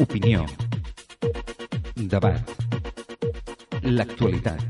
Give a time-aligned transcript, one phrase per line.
[0.00, 0.46] Opinió.
[1.94, 2.50] Debat.
[3.82, 4.60] L'actualitat.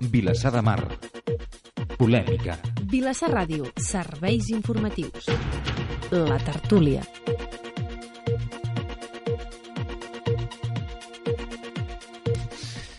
[0.00, 0.80] Vilassar de Mar.
[1.98, 2.58] Polèmica.
[2.88, 5.26] Vilassar Ràdio, serveis informatius.
[6.10, 7.02] La tertúlia.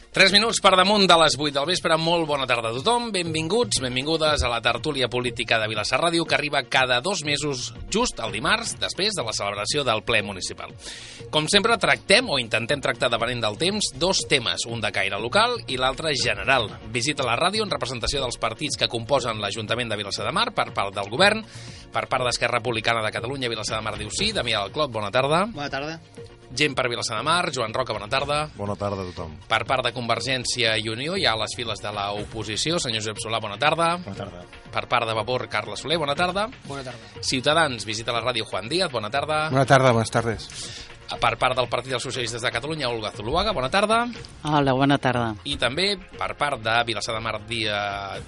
[0.09, 1.93] Tres minuts per damunt de les 8 del vespre.
[2.01, 3.11] Molt bona tarda a tothom.
[3.13, 8.17] Benvinguts, benvingudes a la tertúlia política de Vilassar Ràdio, que arriba cada dos mesos, just
[8.17, 10.73] el dimarts, després de la celebració del ple municipal.
[11.29, 15.59] Com sempre, tractem, o intentem tractar depenent del temps, dos temes, un de caire local
[15.69, 16.71] i l'altre general.
[16.89, 20.71] Visita la ràdio en representació dels partits que composen l'Ajuntament de Vilassar de Mar per
[20.73, 21.45] part del govern,
[21.93, 25.13] per part d'Esquerra Republicana de Catalunya, Vilassar de Mar diu sí, Damià del Clot, bona
[25.13, 25.45] tarda.
[25.53, 25.99] Bona tarda.
[26.55, 28.39] Gent per Vilassar de Mar, Joan Roca, bona tarda.
[28.57, 29.35] Bona tarda a tothom.
[29.47, 32.79] Per part de Convergència i Unió hi ha les files de l'oposició.
[32.81, 33.95] Senyor Josep Solà, bona tarda.
[34.03, 34.45] Bona tarda.
[34.73, 36.49] Per part de Vapor, Carles Soler, bona tarda.
[36.67, 37.21] Bona tarda.
[37.21, 39.49] Ciutadans, visita la ràdio Juan Díaz, bona tarda.
[39.49, 40.49] Bona tarda, buenas tardes.
[41.09, 44.03] Per part del Partit dels Socialistes de Catalunya, Olga Zuluaga, bona tarda.
[44.45, 45.31] Hola, bona tarda.
[45.49, 47.79] I també per part de Vilassar de Mar, dia...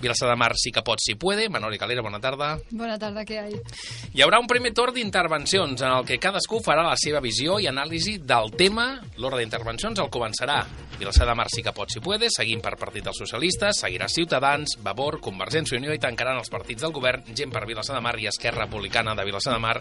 [0.02, 1.48] Vilassar de Mar sí que pot, si puede.
[1.50, 2.56] Manoli Calera, bona tarda.
[2.72, 3.76] Bona tarda, què hi ha?
[4.12, 7.70] Hi haurà un primer torn d'intervencions en el que cadascú farà la seva visió i
[7.70, 8.96] anàlisi del tema.
[9.22, 10.64] L'ordre d'intervencions el començarà
[11.02, 14.76] Vilassar de Mar sí que pot, si puede, seguint per Partit dels Socialistes, seguirà Ciutadans,
[14.86, 18.18] Vavor, Convergència i Unió i tancaran els partits del govern, gent per Vilassar de Mar
[18.22, 19.80] i Esquerra Republicana de Vilassar de Mar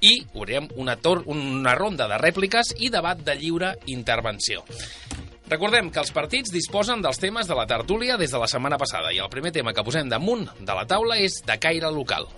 [0.00, 4.64] i veurem una, tor una ronda de rèpliques i debat de lliure intervenció.
[5.50, 9.10] Recordem que els partits disposen dels temes de la tertúlia des de la setmana passada
[9.10, 12.28] i el primer tema que posem damunt de la taula és de caire local.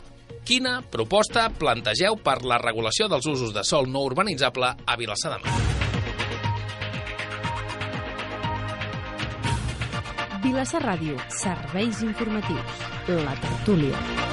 [0.48, 5.44] Quina proposta plantegeu per la regulació dels usos de sol no urbanitzable a Vilassar de
[5.44, 5.61] Mar?
[10.42, 12.84] Vilassar Ràdio, serveis informatius.
[13.06, 14.31] La tertúlia.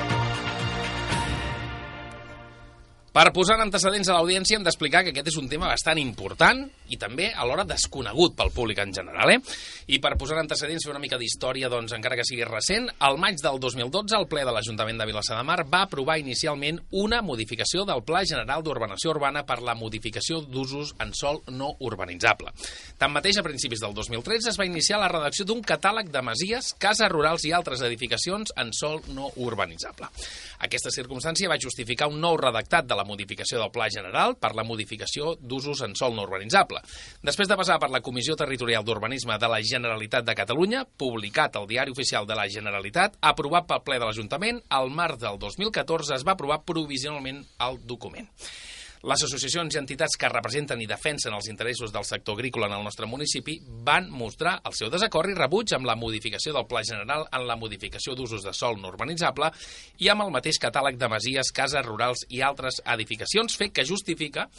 [3.16, 6.68] Per posar en antecedents a l'audiència hem d'explicar que aquest és un tema bastant important
[6.90, 9.34] i també alhora desconegut pel públic en general.
[9.34, 9.40] Eh?
[9.90, 13.40] I per posar en antecedents una mica d'història, doncs, encara que sigui recent, al maig
[13.42, 17.86] del 2012 el ple de l'Ajuntament de Vilassar de Mar va aprovar inicialment una modificació
[17.88, 22.54] del Pla General d'Urbanació Urbana per la modificació d'usos en sol no urbanitzable.
[23.00, 27.10] Tanmateix, a principis del 2013 es va iniciar la redacció d'un catàleg de masies, cases
[27.12, 30.10] rurals i altres edificacions en sol no urbanitzable.
[30.66, 34.66] Aquesta circumstància va justificar un nou redactat de la modificació del Pla General per la
[34.68, 36.79] modificació d'usos en sol no urbanitzable.
[37.26, 41.68] Després de passar per la Comissió Territorial d'Urbanisme de la Generalitat de Catalunya, publicat al
[41.70, 46.28] Diari Oficial de la Generalitat, aprovat pel ple de l'Ajuntament, al març del 2014 es
[46.28, 48.30] va aprovar provisionalment el document.
[49.00, 52.84] Les associacions i entitats que representen i defensen els interessos del sector agrícola en el
[52.84, 53.54] nostre municipi
[53.88, 57.56] van mostrar el seu desacord i rebuig amb la modificació del Pla General en la
[57.56, 59.54] modificació d'usos de sol no urbanitzable
[60.04, 64.50] i amb el mateix catàleg de masies, cases rurals i altres edificacions, fet que justifica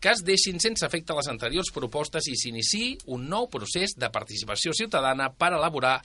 [0.00, 4.72] que es deixin sense efecte les anteriors propostes i s'iniciï un nou procés de participació
[4.72, 5.98] ciutadana per elaborar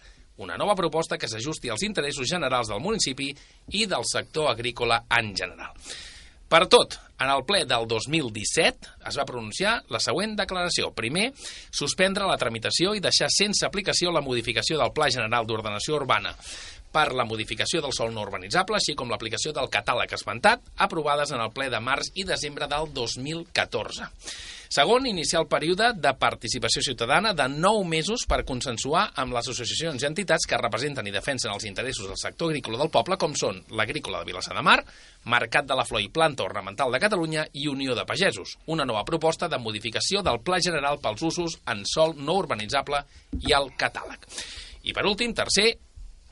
[0.43, 3.29] una nova proposta que s'ajusti als interessos generals del municipi
[3.71, 5.71] i del sector agrícola en general.
[6.45, 10.91] Per tot, en el ple del 2017 es va pronunciar la següent declaració.
[10.93, 11.31] Primer,
[11.73, 16.35] suspendre la tramitació i deixar sense aplicació la modificació del Pla General d'Ordenació Urbana
[16.95, 21.41] per la modificació del sol no urbanitzable, així com l'aplicació del catàleg esmentat, aprovades en
[21.43, 24.07] el ple de març i desembre del 2014.
[24.75, 30.03] Segon, iniciar el període de participació ciutadana de 9 mesos per consensuar amb les associacions
[30.03, 33.61] i entitats que representen i defensen els interessos del sector agrícola del poble, com són
[33.71, 34.81] l'Agrícola de Vilassar de Mar,
[35.31, 39.05] Mercat de la Flor i Planta Ornamental de Catalunya i Unió de Pagesos, una nova
[39.07, 43.05] proposta de modificació del Pla General pels usos en sol no urbanitzable
[43.47, 44.27] i el catàleg.
[44.83, 45.69] I per últim, tercer,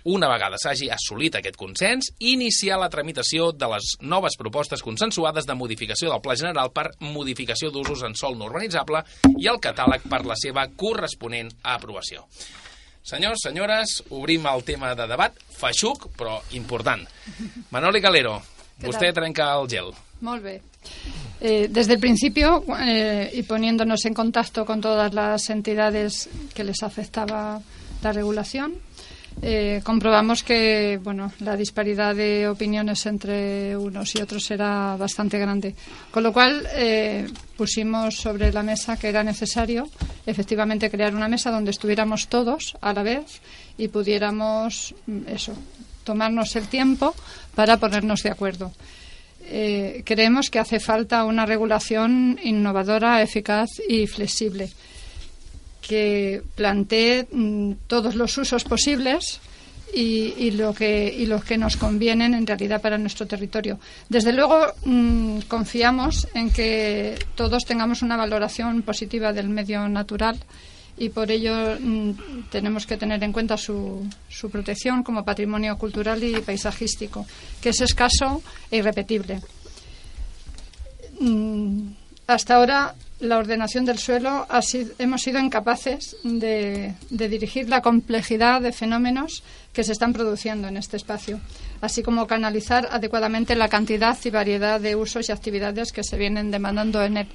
[0.04, 5.56] una vegada s'hagi assolit aquest consens, iniciar la tramitació de les noves propostes consensuades de
[5.56, 9.04] modificació del Pla General per modificació d'usos en sol no urbanitzable
[9.38, 12.28] i el catàleg per la seva corresponent aprovació.
[13.04, 17.04] Senyors, senyores, obrim el tema de debat, feixuc, però important.
[17.72, 18.38] Manoli Calero,
[18.80, 19.92] ¿Qué vostè trenca el gel.
[20.24, 20.62] Molt bé.
[21.42, 26.82] Eh, desde el principio, eh, y poniéndonos en contacto con todas las entidades que les
[26.84, 27.62] afectaba
[28.02, 28.76] la regulación,
[29.46, 35.76] eh, comprobamos que bueno, la disparidad de opiniones entre unos y otros era bastante grande.
[36.12, 39.90] Con lo cual, eh, pusimos sobre la mesa que era necesario
[40.26, 43.42] efectivamente crear una mesa donde estuviéramos todos a la vez
[43.78, 45.54] y pudiéramos, mm, eso,
[46.06, 47.14] tomarnos el tiempo
[47.54, 48.72] para ponernos de acuerdo.
[49.42, 54.72] Eh, creemos que hace falta una regulación innovadora, eficaz y flexible
[55.86, 59.40] que plantee mm, todos los usos posibles
[59.94, 63.80] y, los que nos convienen en realidad para nuestro territorio.
[64.10, 70.40] Desde luego, mm, confiamos en que todos tengamos una valoración positiva del medio natural
[70.98, 76.24] y por ello mm, tenemos que tener en cuenta su, su protección como patrimonio cultural
[76.24, 77.26] y paisajístico,
[77.62, 78.42] que es escaso
[78.72, 79.42] e irrepetible.
[82.26, 87.82] Hasta ahora la ordenación del suelo ha sido- hemos sido incapaces de, de dirigir la
[87.82, 89.44] complejidad de fenómenos
[89.74, 91.40] que se están produciendo en este espacio,
[91.82, 96.52] así como canalizar adecuadamente la cantidad y variedad de usos y actividades que se vienen
[96.52, 97.28] demandando en él.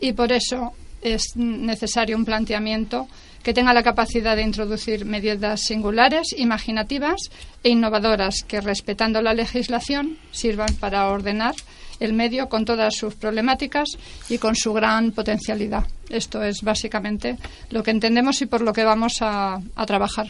[0.00, 3.06] Y por eso es necesario un planteamiento
[3.42, 7.16] que tenga la capacidad de introducir medidas singulares, imaginativas
[7.62, 11.54] e innovadoras que, respetando la legislación, sirvan para ordenar
[12.00, 13.88] el medio con todas sus problemáticas
[14.28, 15.84] y con su gran potencialidad.
[16.08, 17.36] Esto es básicamente
[17.70, 20.26] lo que entendemos y por lo que vamos a, a trabajar.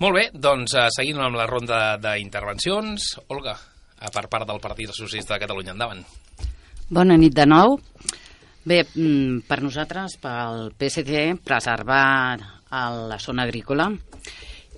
[0.00, 3.18] Molt bé, doncs uh, seguint amb la ronda d'intervencions.
[3.28, 3.52] Olga,
[4.00, 6.00] a per part del Partit Socialista de Catalunya, endavant.
[6.88, 7.76] Bona nit de nou.
[8.64, 12.38] Bé, mm, per nosaltres, pel PSC, preservar
[12.70, 13.90] el- la zona agrícola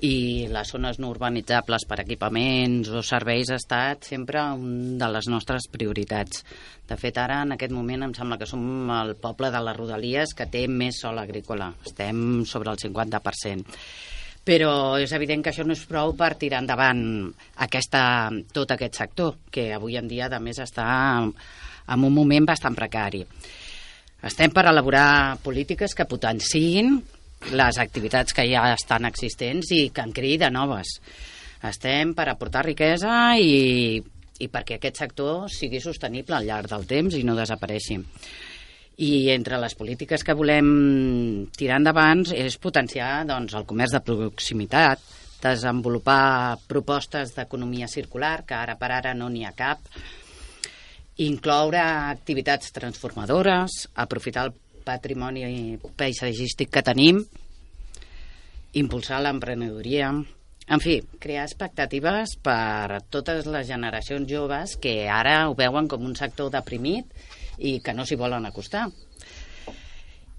[0.02, 5.28] i les zones no urbanitzables per equipaments o serveis ha estat sempre una de les
[5.30, 6.42] nostres prioritats.
[6.88, 10.34] De fet, ara, en aquest moment, em sembla que som el poble de les Rodalies
[10.34, 11.70] que té més sol agrícola.
[11.86, 13.78] Estem sobre el 50%
[14.42, 17.02] però és evident que això no és prou per tirar endavant
[17.62, 18.02] aquesta,
[18.50, 20.86] tot aquest sector, que avui en dia, a més, està
[21.22, 23.22] en un moment bastant precari.
[24.26, 26.96] Estem per elaborar polítiques que potenciïn
[27.50, 30.94] les activitats que ja estan existents i que en creï de noves.
[31.66, 33.98] Estem per aportar riquesa i,
[34.38, 37.98] i perquè aquest sector sigui sostenible al llarg del temps i no desapareixi.
[39.02, 45.00] I entre les polítiques que volem tirar endavant és potenciar doncs, el comerç de proximitat,
[45.42, 49.80] desenvolupar propostes d'economia circular, que ara per ara no n'hi ha cap,
[51.22, 57.22] incloure activitats transformadores, aprofitar el patrimoni paisatgístic que tenim,
[58.78, 60.12] impulsar l'emprenedoria,
[60.72, 66.04] en fi, crear expectatives per a totes les generacions joves que ara ho veuen com
[66.06, 67.10] un sector deprimit
[67.58, 68.86] i que no s'hi volen acostar.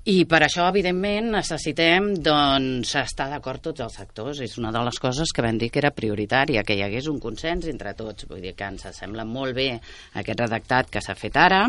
[0.03, 4.41] I per això, evidentment, necessitem doncs, estar d'acord tots els sectors.
[4.43, 7.21] És una de les coses que vam dir que era prioritària, que hi hagués un
[7.23, 8.27] consens entre tots.
[8.27, 9.69] Vull dir que ens sembla molt bé
[10.19, 11.61] aquest redactat que s'ha fet ara.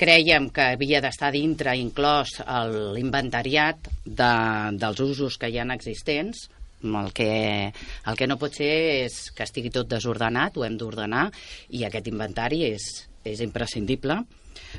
[0.00, 2.38] Creiem que havia d'estar dintre inclòs
[2.96, 4.32] l'inventariat de,
[4.80, 6.46] dels usos que hi han existents,
[6.80, 7.28] el que,
[8.08, 8.70] el que no pot ser
[9.04, 11.26] és que estigui tot desordenat, ho hem d'ordenar,
[11.76, 12.88] i aquest inventari és,
[13.28, 14.22] és imprescindible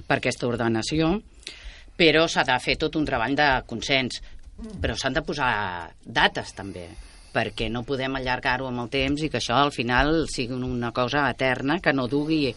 [0.08, 1.14] per aquesta ordenació,
[1.98, 4.24] però s'ha de fer tot un treball de consens.
[4.82, 5.54] Però s'han de posar
[6.02, 6.88] dates, també,
[7.34, 11.30] perquè no podem allargar-ho amb el temps i que això al final sigui una cosa
[11.30, 12.56] eterna que no dugui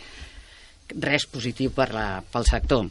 [1.00, 2.86] res positiu per la, pel sector.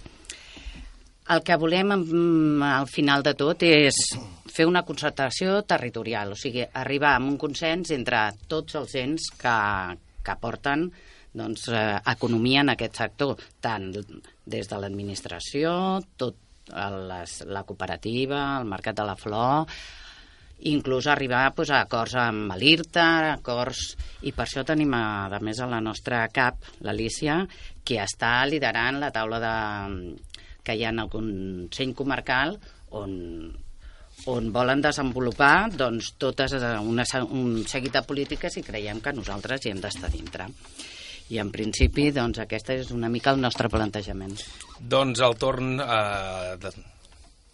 [1.33, 3.95] El que volem mm, al final de tot és
[4.53, 9.55] fer una concertació territorial, o sigui, arribar a un consens entre tots els ens que,
[10.21, 10.89] que aporten
[11.33, 13.87] doncs, eh, economia en aquest sector, tant
[14.45, 15.71] des de l'administració,
[16.19, 16.35] tot
[16.69, 19.65] el- les, la cooperativa, el mercat de la flor,
[20.69, 23.95] inclús arribar doncs, a acords amb l'IRTA, acords...
[24.23, 27.41] I per això tenim, a, a més, a la nostra cap, l'Alícia,
[27.83, 29.55] que està liderant la taula de,
[30.63, 32.55] que hi ha en el Consell Comarcal
[32.95, 33.11] on,
[34.31, 39.65] on volen desenvolupar doncs, totes eh, una, un seguit de polítiques i creiem que nosaltres
[39.65, 40.47] hi hem d'estar dintre.
[41.33, 44.35] I en principi, doncs, aquest és una mica el nostre plantejament.
[44.79, 46.75] Doncs el torn eh, de-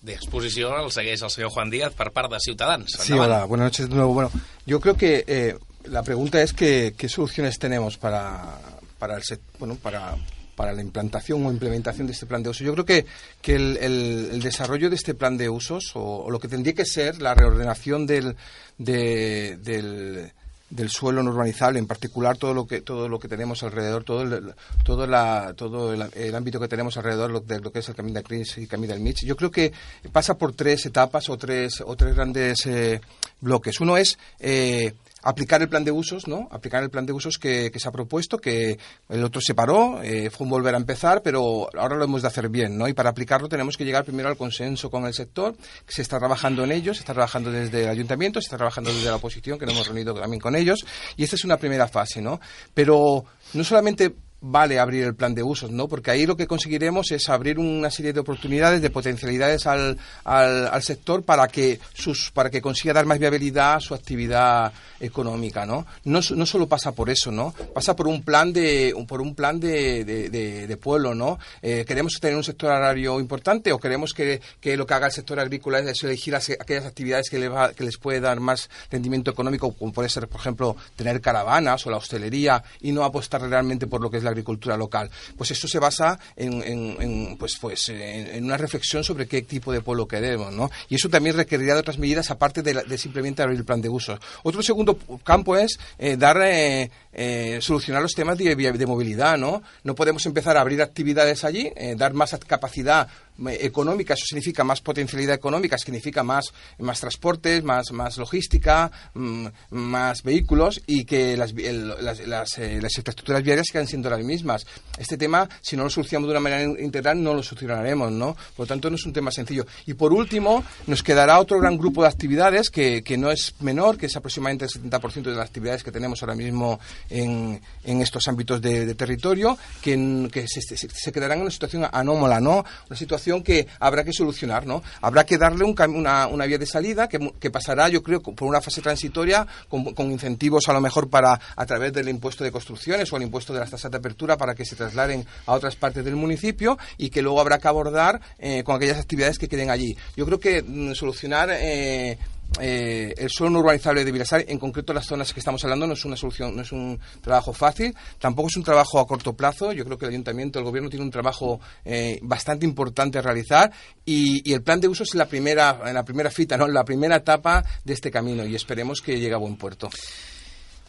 [0.01, 2.91] d'exposició el segueix el senyor Juan Díaz per part de Ciutadans.
[2.99, 3.31] Sí, Endavant.
[3.33, 4.13] hola, buenas noches de nuevo.
[4.13, 4.31] Bueno,
[4.65, 8.57] yo creo que eh, la pregunta es que, qué soluciones tenemos para,
[8.97, 9.23] para, el,
[9.59, 10.15] bueno, para,
[10.55, 12.63] para la implantación o implementación de este plan de uso.
[12.63, 13.05] Yo creo que,
[13.41, 16.73] que el, el- el desarrollo de este plan de usos, o, o lo que tendría
[16.75, 18.35] que ser la reordenación del,
[18.77, 20.31] de- del,
[20.69, 24.21] del suelo no urbanizable, en particular todo lo que todo lo que tenemos alrededor, todo
[24.21, 27.89] el, todo la, todo el, el ámbito que tenemos alrededor lo- de lo que es
[27.89, 29.25] el Camino de Cris y Camino del Mich.
[29.25, 29.71] Yo creo que
[30.11, 33.01] pasa por tres etapas o tres o tres grandes eh,
[33.41, 33.79] bloques.
[33.79, 36.47] Uno es eh, aplicar el plan de usos, ¿no?
[36.51, 38.77] Aplicar el plan de usos que, se ha propuesto, que
[39.09, 42.27] el otro se paró, eh, fue un volver a empezar, pero ahora lo hemos de
[42.27, 42.87] hacer bien, ¿no?
[42.87, 46.19] Y para aplicarlo tenemos que llegar primero al consenso con el sector, que se está
[46.19, 49.59] trabajando en ello, se está trabajando desde el ayuntamiento, se está trabajando desde la oposición,
[49.59, 50.85] que nos hemos reunido también con ellos,
[51.15, 52.39] y esta es una primera fase, ¿no?
[52.73, 55.87] Pero no solamente vale abrir el plan de usos, ¿no?
[55.87, 60.81] Porque ahí lo que conseguiremos es abrir una serie de oportunidades, de potencialidades al, al,
[60.83, 65.85] sector para que sus para que consiga dar más viabilidad a su actividad económica, ¿no?
[66.05, 67.53] No, solo pasa por eso, ¿no?
[67.73, 71.39] Pasa por un plan de por un plan de, de, pueblo, ¿no?
[71.61, 75.11] Eh, queremos tener un sector agrario importante o queremos que, que lo que haga el
[75.13, 78.69] sector agrícola es elegir las- aquellas actividades que, le va- que les puede dar más
[78.91, 83.41] rendimiento económico, como puede ser, por ejemplo, tener caravanas o la hostelería y no apostar
[83.41, 85.09] realmente por lo que es la agricultura local.
[85.37, 89.71] Pues eso se basa en, en- en, pues, pues, en, una reflexión sobre qué tipo
[89.71, 90.69] de pueblo queremos, ¿no?
[90.89, 93.81] Y eso también requerirá de otras medidas aparte de, la- de simplemente abrir el plan
[93.81, 94.19] de usos.
[94.43, 99.61] Otro segundo campo es eh, dar eh, eh, solucionar los temas de, de movilidad, ¿no?
[99.83, 103.07] No podemos empezar a abrir actividades allí, dar más capacidad
[103.47, 106.45] económica, eso significa más potencialidad económica, significa más,
[106.79, 112.79] más transportes, más, más logística, mm, más vehículos y que las, el- las, las, eh,
[112.81, 114.65] las infraestructuras viarias sigan siendo las mismas.
[114.97, 118.33] Este tema, si no lo solucionamos de una manera integral, no lo solucionaremos, ¿no?
[118.55, 119.65] Por lo tanto, no es un tema sencillo.
[119.85, 123.97] Y por último, nos quedará otro gran grupo de actividades que, que no es menor,
[123.97, 126.79] que es aproximadamente el 70% de las actividades que tenemos ahora mismo
[127.09, 131.85] en, en estos ámbitos de, territorio, que, que se, se- se quedarán en una situación
[131.91, 132.65] anómala, ¿no?
[132.89, 134.83] Una situación que habrá que solucionar, ¿no?
[135.01, 138.61] Habrá que darle una, una vía de salida que, que pasará, yo creo, por una
[138.61, 143.11] fase transitoria con, con incentivos a lo mejor para a través del impuesto de construcciones
[143.11, 146.03] o el impuesto de las tasas de apertura para que se trasladen a otras partes
[146.03, 149.95] del municipio y que luego habrá que abordar eh, con aquellas actividades que queden allí.
[150.15, 152.17] Yo creo que mm, solucionar eh,
[152.59, 155.93] eh, el suelo no urbanizable de Vilasar, en concreto las zonas que estamos hablando, no
[155.93, 159.71] es una solución, no es un trabajo fácil, tampoco es un trabajo a corto plazo.
[159.71, 163.71] Yo creo que el ayuntamiento, el gobierno tiene un trabajo eh, bastante importante a realizar
[164.05, 166.67] y, y el plan de uso es la primera, en la primera fita, ¿no?
[166.67, 169.89] la primera etapa de este camino y esperemos que llegue a buen puerto.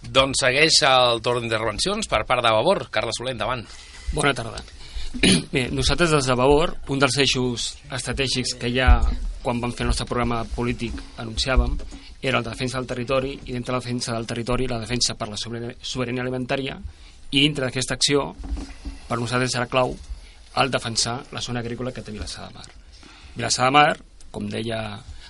[0.00, 2.86] Doncs segueix el torn d'intervencions per part de Vavor.
[2.88, 3.66] Carles Soler, endavant.
[4.16, 4.64] Bona tarda.
[5.52, 8.92] Bé, nosaltres des de Vavor, un dels eixos estratègics que ja
[9.42, 11.74] quan vam fer el nostre programa polític anunciàvem
[12.20, 15.38] era la defensa del territori i dintre la defensa del territori la defensa per la
[15.40, 16.76] sobirania alimentària
[17.30, 18.28] i dintre d'aquesta acció
[19.08, 19.96] per nosaltres serà clau
[20.62, 22.66] el defensar la zona agrícola que té Vilassar de Mar.
[23.34, 23.96] Vilassar de Mar,
[24.30, 24.80] com deia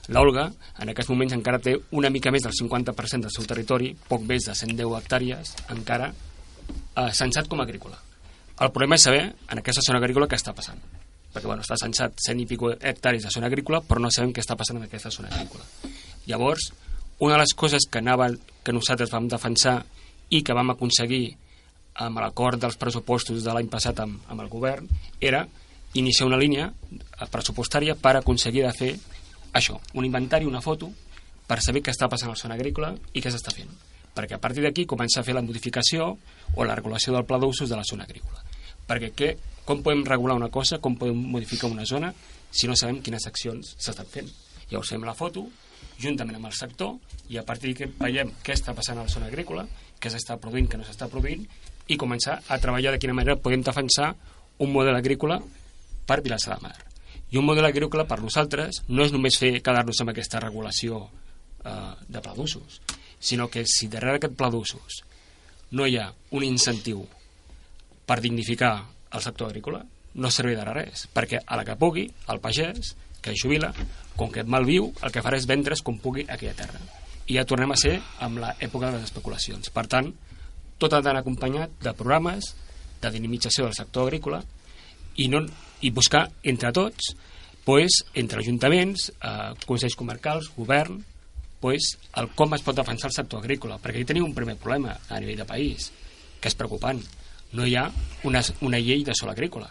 [0.09, 0.49] l'Olga,
[0.81, 4.49] en aquests moments encara té una mica més del 50% del seu territori, poc més
[4.49, 8.10] de 110 hectàrees, encara eh, censat com a agrícola.
[8.61, 10.81] El problema és saber en aquesta zona agrícola què està passant.
[11.33, 14.43] Perquè bueno, està censat 100 i pico hectàrees de zona agrícola, però no sabem què
[14.43, 15.65] està passant en aquesta zona agrícola.
[16.27, 16.67] Llavors,
[17.21, 18.29] una de les coses que, anava,
[18.65, 19.79] que nosaltres vam defensar
[20.29, 21.23] i que vam aconseguir
[22.05, 24.87] amb l'acord dels pressupostos de l'any passat amb, amb el govern
[25.21, 25.47] era
[25.95, 26.69] iniciar una línia
[27.33, 28.93] pressupostària per aconseguir de fer
[29.57, 30.93] això, un inventari, una foto,
[31.49, 33.73] per saber què està passant a la zona agrícola i què s'està fent.
[34.15, 36.13] Perquè a partir d'aquí comença a fer la modificació
[36.55, 38.50] o la regulació del pla d'usos de la zona agrícola.
[38.91, 39.31] Perquè què,
[39.67, 42.11] com podem regular una cosa, com podem modificar una zona,
[42.51, 44.31] si no sabem quines accions s'estan fent.
[44.71, 45.45] Llavors fem la foto,
[46.01, 46.97] juntament amb el sector,
[47.31, 49.67] i a partir d'aquí veiem què està passant a la zona agrícola,
[50.01, 51.47] què s'està produint, què no s'està produint,
[51.91, 54.15] i començar a treballar de quina manera podem defensar
[54.61, 55.41] un model agrícola
[56.07, 56.77] per Vilassar de Mar.
[57.31, 61.93] I un model agrícola per nosaltres no és només fer quedar-nos amb aquesta regulació eh,
[62.09, 62.81] de pla d'usos,
[63.21, 65.03] sinó que si darrere aquest pla d'usos
[65.79, 67.05] no hi ha un incentiu
[68.11, 68.75] per dignificar
[69.15, 69.85] el sector agrícola,
[70.19, 73.71] no servirà res, perquè a la que pugui, el pagès, que es jubila,
[74.19, 76.81] com que mal viu, el que farà és vendre's com pugui aquella terra.
[77.31, 79.71] I ja tornem a ser amb l'època de les especulacions.
[79.71, 80.11] Per tant,
[80.83, 82.51] tot ha d'anar acompanyat de programes
[83.01, 84.41] de dinamització del sector agrícola
[85.15, 85.45] i, no,
[85.81, 87.13] i buscar entre tots
[87.65, 90.99] pues, entre ajuntaments, eh, consells comarcals, govern,
[91.61, 94.97] pues, el com es pot defensar el sector agrícola, perquè aquí tenim un primer problema
[95.07, 95.93] a nivell de país,
[96.41, 97.05] que és preocupant.
[97.53, 97.87] No hi ha
[98.25, 99.71] una, una llei de sol agrícola,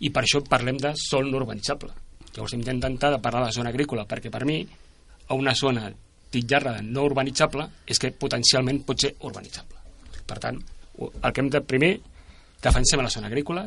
[0.00, 1.90] i per això parlem de sol no urbanitzable.
[2.34, 4.60] Llavors hem d'intentar de parlar de zona agrícola, perquè per mi,
[5.28, 5.88] a una zona
[6.30, 9.76] titllar-la de no urbanitzable és que potencialment pot ser urbanitzable.
[10.28, 10.60] Per tant,
[10.98, 11.92] el que hem de primer,
[12.62, 13.66] defensem la zona agrícola,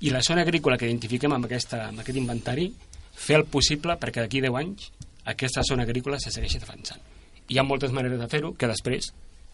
[0.00, 2.70] i la zona agrícola que identifiquem amb, aquesta, amb aquest inventari,
[3.16, 4.90] fer el possible perquè d'aquí 10 anys
[5.32, 7.00] aquesta zona agrícola se segueixi defensant.
[7.48, 9.08] Hi ha moltes maneres de fer-ho que després,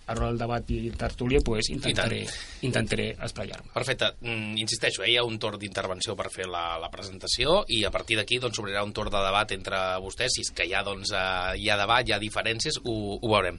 [0.07, 2.25] a l'hora del debat i tertúlia, pues, intentaré,
[2.67, 3.71] intentaré esplaiar-me.
[3.75, 4.13] Perfecte.
[4.21, 7.95] Mm, insisteixo, eh, hi ha un torn d'intervenció per fer la, la presentació i a
[7.95, 10.35] partir d'aquí doncs, s'obrirà un torn de debat entre vostès.
[10.35, 13.35] Si és que hi ha, doncs, eh, hi ha debat, hi ha diferències, ho, ho
[13.35, 13.59] veurem.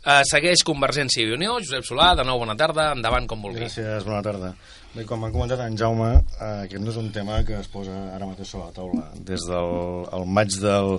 [0.00, 3.66] Uh, segueix Convergència i Unió, Josep Solà, de nou bona tarda, endavant com vulgui.
[3.66, 4.54] Gràcies, bona tarda.
[4.94, 7.92] Bé, com ha comentat en Jaume, eh, aquest no és un tema que es posa
[8.16, 9.04] ara mateix sobre la taula.
[9.28, 9.74] Des del
[10.16, 10.96] el maig del,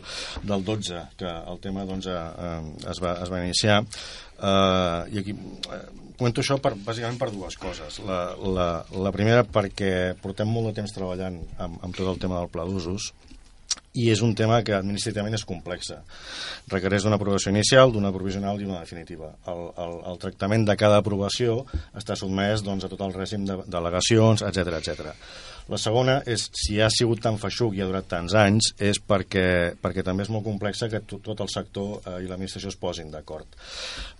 [0.48, 2.62] del 12, que el tema doncs, eh,
[2.93, 3.81] es, va, es va iniciar,
[4.41, 5.81] eh, i aquí eh,
[6.17, 8.01] comento això per, bàsicament per dues coses.
[8.05, 8.69] La, la,
[9.05, 12.67] la primera perquè portem molt de temps treballant amb, amb tot el tema del pla
[12.67, 13.12] d'usos,
[13.93, 16.00] i és un tema que administrativament és complexa.
[16.71, 19.33] Requereix d'una aprovació inicial, d'una provisional i una definitiva.
[19.51, 21.62] El, el, el tractament de cada aprovació
[21.98, 25.12] està sotmès doncs, a tot el règim de delegacions, etc etc.
[25.71, 29.71] La segona és, si ha sigut tan feixuc i ha durat tants anys, és perquè,
[29.79, 33.11] perquè també és molt complexa que tot, tot el sector eh, i l'administració es posin
[33.13, 33.55] d'acord.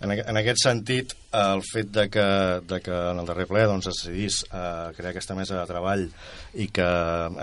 [0.00, 2.24] En, en aquest sentit, eh, el fet de que,
[2.68, 4.62] de que en el darrer ple doncs, es decidís eh,
[4.96, 6.06] crear aquesta mesa de treball
[6.56, 6.88] i que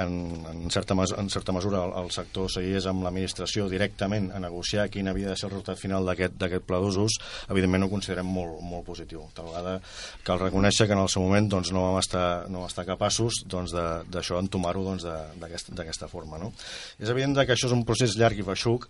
[0.01, 0.17] en,
[0.55, 5.11] en, certa, en certa mesura el, el sector seguís amb l'administració directament a negociar quin
[5.13, 7.19] havia de ser el resultat final d'aquest pla d'usos,
[7.53, 9.27] evidentment ho considerem molt, molt positiu.
[9.37, 9.77] Tal vegada
[10.25, 13.43] cal reconèixer que en el seu moment doncs, no vam estar, no vam estar capaços
[13.45, 15.05] doncs, de, d'això entomar-ho doncs,
[15.39, 16.39] d'aquesta forma.
[16.41, 16.51] No?
[16.99, 18.87] És evident que això és un procés llarg i feixuc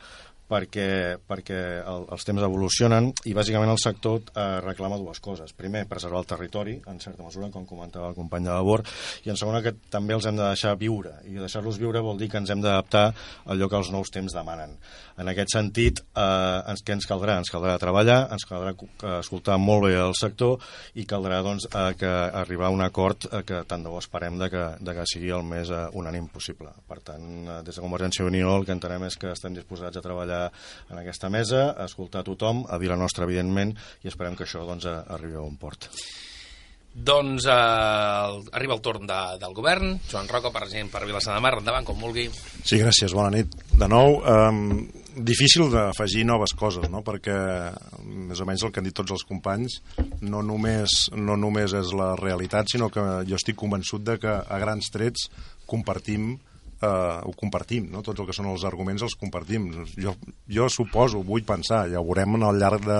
[0.49, 5.53] perquè, perquè el, els temps evolucionen i bàsicament el sector eh, reclama dues coses.
[5.57, 8.83] Primer, preservar el territori, en certa mesura, com comentava el company de labor,
[9.25, 11.19] i en segona, que també els hem de deixar viure.
[11.29, 13.13] I deixar-los viure vol dir que ens hem d'adaptar a
[13.53, 14.75] allò que els nous temps demanen.
[15.19, 17.37] En aquest sentit, eh, ens, què ens caldrà?
[17.43, 18.73] Ens caldrà treballar, ens caldrà
[19.19, 20.57] escoltar molt bé el sector
[20.95, 22.09] i caldrà doncs, eh, que
[22.41, 25.33] arribar a un acord eh, que tant de bo esperem de que, de que sigui
[25.35, 26.71] el més eh, unànim possible.
[26.87, 29.99] Per tant, eh, des de Convergència i Unió el que entenem és que estem disposats
[29.99, 34.37] a treballar en aquesta mesa, a escoltar tothom, a dir la nostra, evidentment, i esperem
[34.39, 35.89] que això doncs, arribi a un port.
[36.89, 39.93] Doncs eh, arriba el torn de, del govern.
[40.09, 42.27] Joan Roca, president per Vilassar de Mar, endavant, com vulgui.
[42.63, 43.53] Sí, gràcies, bona nit.
[43.77, 47.03] De nou, eh, difícil d'afegir noves coses, no?
[47.05, 47.37] perquè
[48.03, 49.79] més o menys el que han dit tots els companys
[50.21, 54.59] no només, no només és la realitat, sinó que jo estic convençut de que a
[54.61, 55.29] grans trets
[55.69, 56.37] compartim
[56.81, 58.03] eh, ho compartim, no?
[58.05, 59.69] tots el que són els arguments els compartim.
[59.99, 60.15] Jo,
[60.47, 62.99] jo suposo, vull pensar, ja ho veurem al llarg de,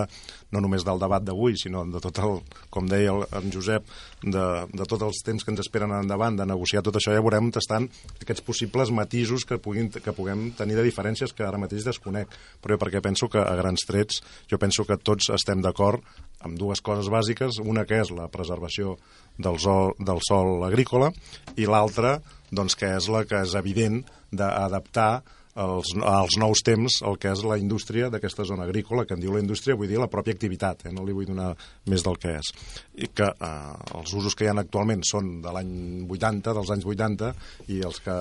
[0.52, 2.40] no només del debat d'avui, sinó de tot el,
[2.74, 3.86] com deia el, en Josep,
[4.24, 7.52] de, de tots els temps que ens esperen endavant, de negociar tot això, ja veurem
[7.56, 7.88] tastant
[8.20, 12.34] aquests possibles matisos que, puguin, que puguem tenir de diferències que ara mateix desconec.
[12.64, 16.04] Però jo perquè penso que a grans trets, jo penso que tots estem d'acord
[16.46, 18.98] amb dues coses bàsiques, una que és la preservació
[19.38, 21.12] del sol, del sol agrícola
[21.60, 22.18] i l'altra
[22.52, 24.02] doncs, que és la que és evident
[24.32, 25.12] d'adaptar
[25.60, 29.34] als, als nous temps el que és la indústria d'aquesta zona agrícola, que en diu
[29.34, 30.94] la indústria, vull dir la pròpia activitat, eh?
[30.96, 31.52] no li vull donar
[31.92, 32.52] més del que és.
[32.96, 35.74] I que eh, els usos que hi ha actualment són de l'any
[36.08, 37.32] 80, dels anys 80,
[37.76, 38.18] i els que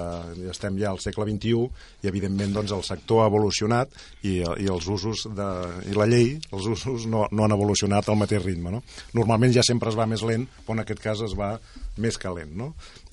[0.51, 1.69] estem ja al segle XXI,
[2.03, 5.51] i evidentment doncs, el sector ha evolucionat i, i els usos de,
[5.91, 8.75] i la llei, els usos no, no han evolucionat al mateix ritme.
[8.75, 8.83] No?
[9.14, 11.57] Normalment ja sempre es va més lent, però en aquest cas es va
[12.03, 12.51] més calent.
[12.57, 12.73] No?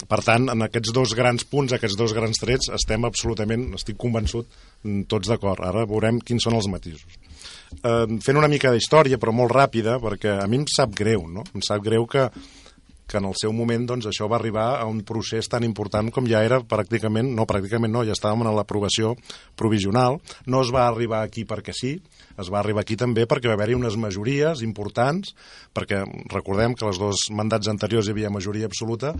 [0.09, 4.49] Per tant, en aquests dos grans punts, aquests dos grans trets, estem absolutament, estic convençut,
[4.83, 5.63] mm, tots d'acord.
[5.65, 7.17] Ara veurem quins són els matisos.
[7.83, 11.43] Eh, fent una mica d'història, però molt ràpida, perquè a mi em sap greu, no?
[11.53, 12.29] Em sap greu que,
[13.07, 16.27] que en el seu moment doncs, això va arribar a un procés tan important com
[16.29, 19.15] ja era pràcticament, no pràcticament no, ja estàvem en l'aprovació
[19.55, 21.95] provisional, no es va arribar aquí perquè sí,
[22.41, 25.35] es va arribar aquí també perquè va haver-hi unes majories importants,
[25.73, 29.15] perquè recordem que els dos mandats anteriors hi havia majoria absoluta,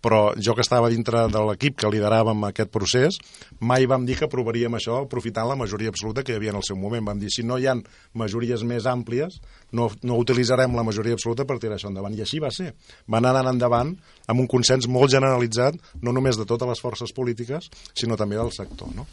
[0.00, 3.18] però jo que estava dintre de l'equip que lideràvem aquest procés,
[3.58, 6.66] mai vam dir que aprovaríem això aprofitant la majoria absoluta que hi havia en el
[6.66, 7.04] seu moment.
[7.08, 7.82] Vam dir, si no hi han
[8.14, 9.40] majories més àmplies,
[9.72, 12.14] no, no utilitzarem la majoria absoluta per tirar això endavant.
[12.14, 12.72] I així va ser.
[13.10, 13.96] Van anar endavant
[14.28, 18.54] amb un consens molt generalitzat, no només de totes les forces polítiques, sinó també del
[18.54, 18.94] sector.
[18.94, 19.08] No?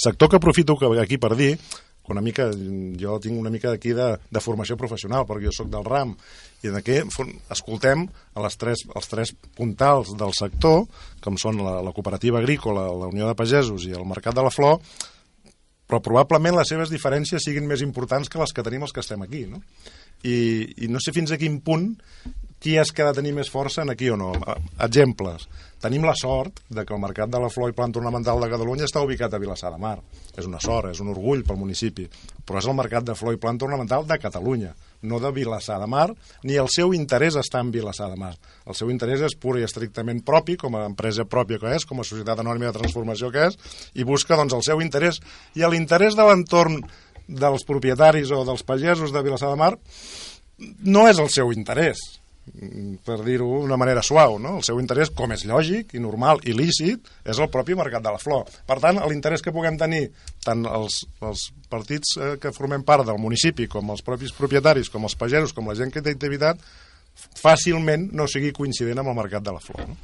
[0.00, 1.58] Sector que aprofito aquí per dir
[2.12, 2.48] una mica,
[3.00, 6.16] jo tinc una mica d'aquí de, de formació professional, perquè jo sóc del RAM,
[6.62, 6.98] i aquí
[7.52, 10.84] escoltem a les tres, els tres puntals del sector,
[11.24, 14.52] com són la, la cooperativa agrícola, la Unió de Pagesos i el Mercat de la
[14.54, 14.80] Flor,
[15.90, 19.24] però probablement les seves diferències siguin més importants que les que tenim els que estem
[19.26, 19.62] aquí, no?
[20.22, 20.36] I,
[20.84, 21.94] i no sé fins a quin punt
[22.60, 24.34] qui és que ha de tenir més força en aquí o no.
[24.84, 25.48] Exemples.
[25.80, 28.84] Tenim la sort de que el Mercat de la Flor i Planta Ornamental de Catalunya
[28.84, 29.96] està ubicat a Vilassar de Mar.
[30.36, 32.04] És una sort, és un orgull pel municipi.
[32.44, 34.74] Però és el Mercat de Flor i Planta Ornamental de Catalunya,
[35.08, 36.10] no de Vilassar de Mar,
[36.44, 38.34] ni el seu interès està en Vilassar de Mar.
[38.68, 42.04] El seu interès és pur i estrictament propi, com a empresa pròpia que és, com
[42.04, 43.56] a societat anònima de transformació que és,
[43.96, 45.22] i busca doncs, el seu interès.
[45.56, 46.82] I l'interès de l'entorn
[47.24, 49.76] dels propietaris o dels pagesos de Vilassar de Mar
[50.84, 52.19] no és el seu interès
[53.06, 54.56] per dir-ho d'una manera suau, no?
[54.58, 58.12] El seu interès, com és lògic i normal i lícit, és el propi mercat de
[58.14, 58.50] la flor.
[58.66, 60.06] Per tant, l'interès que puguem tenir
[60.44, 65.06] tant els, els partits eh, que formem part del municipi, com els propis propietaris, com
[65.08, 66.62] els pagesos, com la gent que té activitat,
[67.40, 69.86] fàcilment no sigui coincident amb el mercat de la flor.
[69.88, 69.98] No?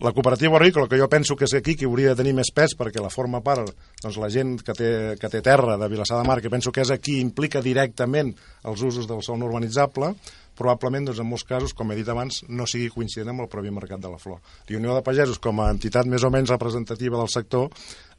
[0.00, 2.76] La cooperativa agrícola, que jo penso que és aquí que hauria de tenir més pes
[2.78, 6.28] perquè la forma part doncs, la gent que té, que té terra de Vilassar de
[6.28, 8.30] Mar, que penso que és aquí implica directament
[8.62, 10.12] els usos del no urbanitzable,
[10.58, 13.72] probablement doncs, en molts casos, com he dit abans, no sigui coincident amb el propi
[13.74, 14.42] mercat de la flor.
[14.68, 17.70] La Unió de Pagesos, com a entitat més o menys representativa del sector,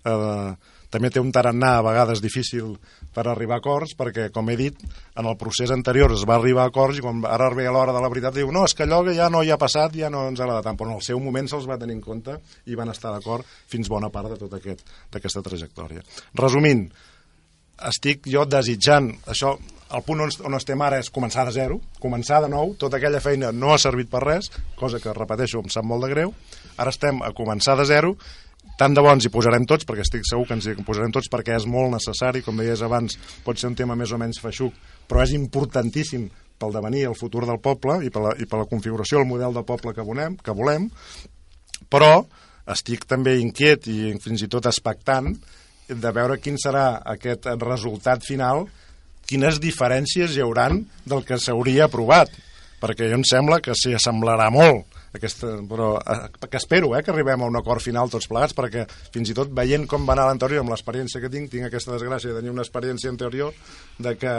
[0.06, 0.52] eh,
[0.90, 2.74] també té un tarannà a vegades difícil
[3.14, 4.80] per arribar a acords, perquè, com he dit,
[5.16, 7.94] en el procés anterior es va arribar a acords i quan ara ve a l'hora
[7.94, 10.10] de la veritat diu no, és que allò que ja no hi ha passat ja
[10.10, 12.78] no ens agrada tant, però en el seu moment se'ls va tenir en compte i
[12.80, 16.06] van estar d'acord fins bona part de tota aquest, aquesta trajectòria.
[16.42, 16.88] Resumint,
[17.90, 19.56] estic jo desitjant això,
[19.96, 23.22] el punt on, on estem ara és començar de zero, començar de nou, tota aquella
[23.24, 26.34] feina no ha servit per res, cosa que, repeteixo, em sap molt de greu,
[26.78, 28.16] ara estem a començar de zero.
[28.80, 31.56] Tant de bons hi posarem tots, perquè estic segur que ens hi posarem tots, perquè
[31.58, 34.76] és molt necessari, com deies abans, pot ser un tema més o menys feixuc,
[35.10, 38.68] però és importantíssim pel devenir el futur del poble i per la, i per la
[38.70, 40.88] configuració, el model de poble que volem, que volem,
[41.92, 42.14] però
[42.70, 45.32] estic també inquiet i fins i tot expectant
[45.90, 48.68] de veure quin serà aquest resultat final,
[49.30, 52.32] quines diferències hi hauran del que s'hauria aprovat,
[52.82, 57.12] perquè jo em sembla que s'hi assemblarà molt aquesta, però eh, que espero eh, que
[57.12, 60.30] arribem a un acord final tots plegats perquè fins i tot veient com va anar
[60.30, 63.56] l'anterior amb l'experiència que tinc, tinc aquesta desgràcia de tenir una experiència anterior
[63.98, 64.34] de que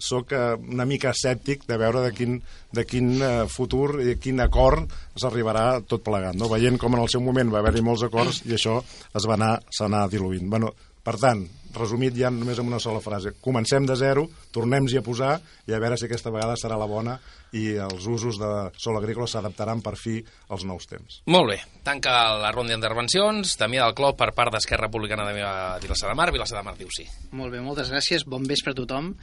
[0.00, 2.38] sóc eh, una mica escèptic de veure de quin,
[2.72, 6.36] de quin eh, futur i quin acord s'arribarà tot plegat.
[6.40, 6.48] No?
[6.52, 9.54] Veient com en el seu moment va haver-hi molts acords i això es va anar,
[9.84, 10.48] anar diluint.
[10.52, 10.72] Bueno,
[11.04, 11.44] per tant,
[11.76, 13.34] resumit ja només amb una sola frase.
[13.40, 15.36] Comencem de zero, tornem-hi a posar
[15.68, 17.18] i a veure si aquesta vegada serà la bona
[17.56, 20.20] i els usos de sol agrícola s'adaptaran per fi
[20.54, 21.20] als nous temps.
[21.30, 21.58] Molt bé.
[21.86, 23.56] Tanca la ronda d'intervencions.
[23.58, 26.30] Damià del Clop per part d'Esquerra Republicana de Vilassar de Mar.
[26.34, 27.06] Vilassar de Mar diu sí.
[27.34, 28.26] Molt bé, moltes gràcies.
[28.26, 29.14] Bon vespre a tothom.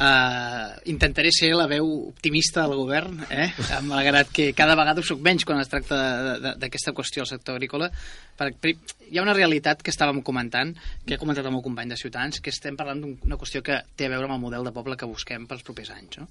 [0.00, 3.50] Uh, intentaré ser la veu optimista del govern, eh?
[3.90, 5.98] malgrat que cada vegada ho soc menys quan es tracta
[6.56, 7.90] d'aquesta qüestió al sector agrícola.
[8.38, 10.72] Per, hi ha una realitat que estàvem comentant,
[11.04, 14.06] que he comentat amb el company de Ciutadans, que estem parlant d'una qüestió que té
[14.06, 16.20] a veure amb el model de poble que busquem pels propers anys.
[16.20, 16.28] No?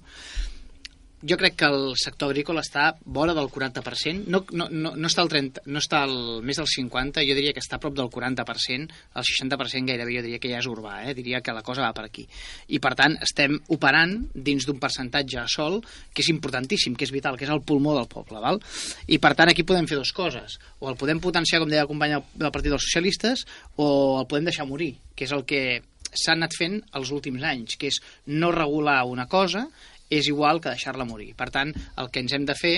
[1.22, 5.20] Jo crec que el sector agrícola està vora del 40%, no, no, no, no està
[5.24, 6.14] al 30, no està al,
[6.46, 10.24] més del 50, jo diria que està a prop del 40%, el 60% gairebé jo
[10.24, 11.14] diria que ja és urbà, eh?
[11.18, 12.24] diria que la cosa va per aquí.
[12.72, 15.80] I per tant estem operant dins d'un percentatge a sol
[16.14, 18.40] que és importantíssim, que és vital, que és el pulmó del poble.
[18.40, 18.60] Val?
[19.06, 21.90] I per tant aquí podem fer dues coses, o el podem potenciar, com deia el
[21.90, 23.44] company del Partit dels Socialistes,
[23.76, 27.76] o el podem deixar morir, que és el que s'ha anat fent els últims anys,
[27.78, 29.68] que és no regular una cosa
[30.10, 31.32] és igual que deixar-la morir.
[31.38, 32.76] Per tant, el que ens hem de fer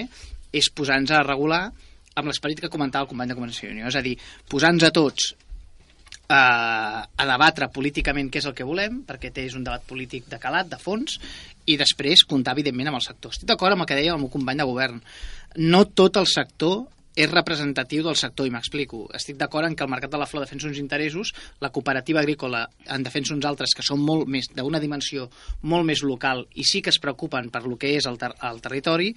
[0.52, 1.64] és posar-nos a regular
[2.14, 4.18] amb l'esperit que comentava el company de Convergència Unió, és a dir,
[4.52, 9.64] posar-nos a tots eh, a debatre políticament què és el que volem, perquè és un
[9.64, 11.18] debat polític de calat, de fons,
[11.66, 13.32] i després comptar, evidentment, amb el sector.
[13.32, 15.00] Estic d'acord amb el que deia el meu company de govern.
[15.56, 16.82] No tot el sector
[17.14, 19.04] és representatiu del sector, i m'explico.
[19.16, 22.64] Estic d'acord en que el mercat de la flor defensa uns interessos, la cooperativa agrícola
[22.86, 25.28] en defensa uns altres que són molt més d'una dimensió
[25.68, 28.60] molt més local i sí que es preocupen per lo que és el, ter el
[28.64, 29.12] territori,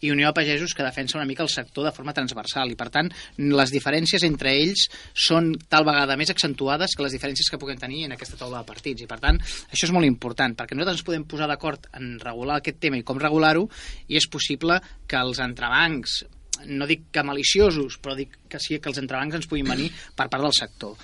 [0.00, 2.90] i Unió de Pagesos que defensa una mica el sector de forma transversal, i per
[2.94, 7.80] tant les diferències entre ells són tal vegada més accentuades que les diferències que puguem
[7.80, 11.00] tenir en aquesta taula de partits, i per tant això és molt important, perquè nosaltres
[11.00, 13.66] ens podem posar d'acord en regular aquest tema i com regular-ho,
[14.08, 14.78] i és possible
[15.10, 16.22] que els entrebancs
[16.66, 20.28] no dic que maliciosos, però dic que sí que els entrebancs ens puguin venir per
[20.28, 20.96] part del sector.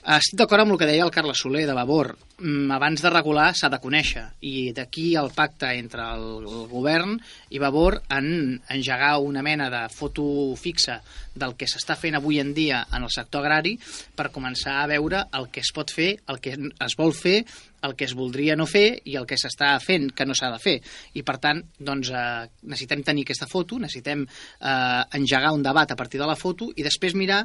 [0.00, 2.14] Estic d'acord amb el que deia el Carles Soler de Vavor.
[2.40, 7.18] Mm, abans de regular s'ha de conèixer i d'aquí el pacte entre el, govern
[7.52, 10.24] i Vavor en engegar una mena de foto
[10.56, 11.02] fixa
[11.36, 13.74] del que s'està fent avui en dia en el sector agrari
[14.16, 17.44] per començar a veure el que es pot fer, el que es vol fer,
[17.86, 20.60] el que es voldria no fer i el que s'està fent que no s'ha de
[20.62, 20.76] fer.
[21.16, 25.96] I per tant, doncs, eh, necessitem tenir aquesta foto, necessitem eh, engegar un debat a
[25.96, 27.44] partir de la foto i després mirar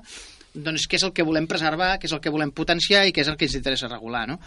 [0.55, 3.23] doncs, què és el que volem preservar, què és el que volem potenciar i què
[3.25, 4.25] és el que ens interessa regular.
[4.29, 4.39] No?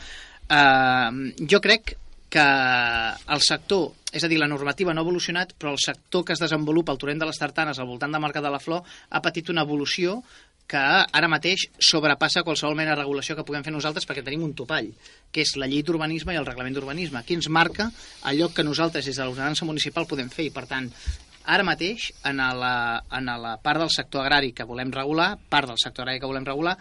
[0.49, 1.99] Uh, jo crec
[2.29, 6.35] que el sector, és a dir, la normativa no ha evolucionat, però el sector que
[6.37, 9.23] es desenvolupa al torrent de les tartanes al voltant del mercat de la flor ha
[9.25, 10.19] patit una evolució
[10.69, 14.53] que ara mateix sobrepassa qualsevol mena de regulació que puguem fer nosaltres perquè tenim un
[14.57, 14.91] topall,
[15.33, 17.23] que és la llei d'urbanisme i el reglament d'urbanisme.
[17.23, 17.89] Aquí ens marca
[18.29, 20.93] allò que nosaltres des de l'ordenança municipal podem fer i, per tant,
[21.49, 25.79] Ara mateix, en la, en la part del sector agrari que volem regular, part del
[25.81, 26.75] sector agrari que volem regular,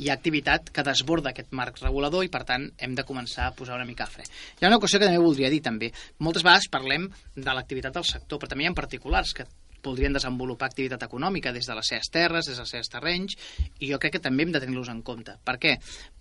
[0.00, 3.52] hi ha activitat que desborda aquest marc regulador i, per tant, hem de començar a
[3.58, 4.24] posar una mica fre.
[4.24, 5.92] Hi ha una qüestió que també voldria dir, també.
[6.24, 9.44] Moltes vegades parlem de l'activitat del sector, però també hi ha particulars que
[9.84, 13.36] voldrien desenvolupar activitat econòmica des de les seves terres, des dels seus terrenys,
[13.80, 15.36] i jo crec que també hem de tenir-los en compte.
[15.44, 15.76] Per què?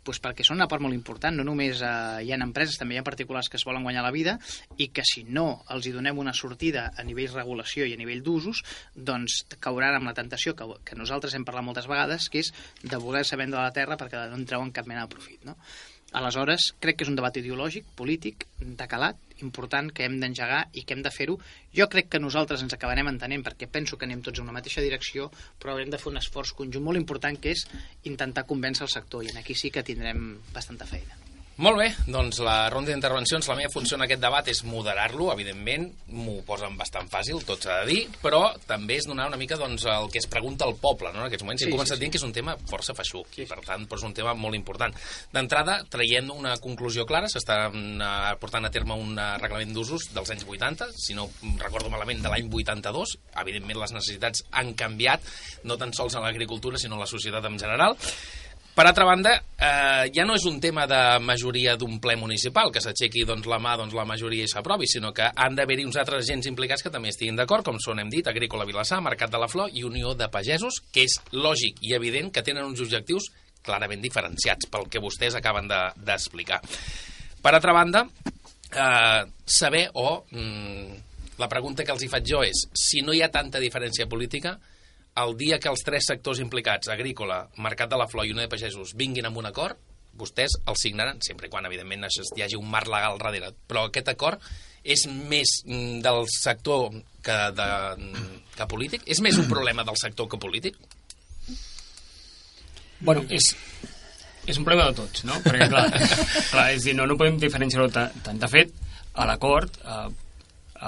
[0.05, 1.35] Pues perquè són una part molt important.
[1.35, 1.93] No només eh,
[2.25, 4.37] hi ha empreses, també hi ha particulars que es volen guanyar la vida
[4.77, 8.23] i que si no els hi donem una sortida a nivell regulació i a nivell
[8.25, 8.61] d'usos,
[8.95, 13.01] doncs cauran amb la tentació que, que nosaltres hem parlat moltes vegades, que és de
[13.01, 15.41] voler-se vendre la terra perquè no en treuen cap mena de profit.
[15.47, 15.57] No?
[16.15, 20.85] Aleshores, crec que és un debat ideològic, polític, de calat, important, que hem d'engegar i
[20.85, 21.37] que hem de fer-ho.
[21.75, 24.85] Jo crec que nosaltres ens acabarem entenent, perquè penso que anem tots en una mateixa
[24.85, 27.67] direcció, però haurem de fer un esforç conjunt molt important, que és
[28.03, 31.24] intentar convèncer el sector, i en aquí sí que tindrem bastanta feina.
[31.55, 35.85] Molt bé, doncs la ronda d'intervencions, la meva funció en aquest debat és moderar-lo, evidentment,
[36.11, 39.85] m'ho posen bastant fàcil, tot s'ha de dir, però també és donar una mica doncs,
[39.87, 41.63] el que es pregunta al poble no, en aquests moments.
[41.63, 42.03] Sí, He començat sí, sí.
[42.03, 43.47] dient que és un tema força feixuc, sí, sí.
[43.47, 44.99] per tant, però és un tema molt important.
[45.31, 50.43] D'entrada, traient una conclusió clara, s'està uh, portant a terme un reglament d'usos dels anys
[50.43, 51.29] 80, si no
[51.63, 53.15] recordo malament, de l'any 82.
[53.45, 55.23] Evidentment, les necessitats han canviat,
[55.63, 57.95] no tan sols en l'agricultura, sinó en la societat en general.
[58.75, 62.81] Per altra banda, eh, ja no és un tema de majoria d'un ple municipal, que
[62.83, 66.25] s'aixequi doncs, la mà, doncs, la majoria i s'aprovi, sinó que han d'haver-hi uns altres
[66.25, 69.47] agents implicats que també estiguin d'acord, com són, hem dit, Agrícola Vilassar, Mercat de la
[69.47, 73.31] Flor i Unió de Pagesos, que és lògic i evident que tenen uns objectius
[73.63, 76.59] clarament diferenciats pel que vostès acaben d'explicar.
[76.59, 78.03] De, per altra banda,
[78.75, 80.25] eh, saber o...
[80.35, 81.03] Mm,
[81.35, 84.53] la pregunta que els hi faig jo és, si no hi ha tanta diferència política,
[85.15, 88.51] el dia que els tres sectors implicats, agrícola, Mercat de la Flor i Unió de
[88.51, 89.79] Pagesos, vinguin amb un acord,
[90.15, 93.53] vostès el signaran, sempre quan, evidentment, hi hagi un marc legal darrere.
[93.67, 94.43] Però aquest acord
[94.83, 96.91] és més mm, del sector
[97.25, 99.07] que, de, mm, que polític?
[99.07, 100.77] És més un problema del sector que polític?
[103.05, 103.49] Bueno, és,
[104.47, 105.39] és un problema de tots, no?
[105.43, 105.87] Perquè, clar,
[106.51, 108.39] clar és dir, no, no podem diferenciar-ho tant.
[108.39, 108.71] De fet,
[109.15, 110.07] a l'acord, eh,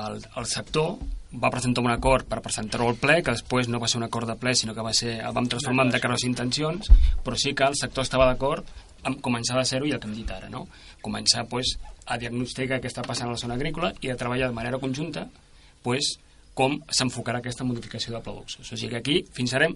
[0.05, 0.97] el, el sector
[1.43, 4.29] va presentar un acord per presentar-ho al ple, que després no va ser un acord
[4.29, 6.91] de ple, sinó que va ser, el vam transformar en declaració d'intencions,
[7.25, 8.69] però sí que el sector estava d'acord
[9.07, 10.65] amb començar de zero i el que hem dit ara, no?
[11.03, 14.55] Començar pues, a diagnosticar què està passant a la zona agrícola i a treballar de
[14.55, 15.27] manera conjunta
[15.83, 16.15] pues,
[16.57, 18.63] com s'enfocarà aquesta modificació de producció.
[18.63, 19.69] O sigui que aquí fins ara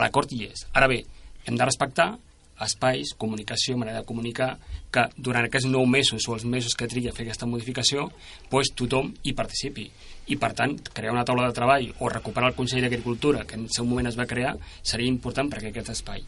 [0.00, 0.64] l'acord hi és.
[0.72, 1.02] Ara bé,
[1.44, 2.14] hem de respectar
[2.62, 4.54] espais, comunicació, manera de comunicar,
[4.92, 8.06] que durant aquests nou mesos o els mesos que triga a fer aquesta modificació,
[8.50, 9.88] pues, tothom hi participi.
[10.30, 13.66] I, per tant, crear una taula de treball o recuperar el Consell d'Agricultura, que en
[13.68, 16.22] seu moment es va crear, seria important perquè aquest espai.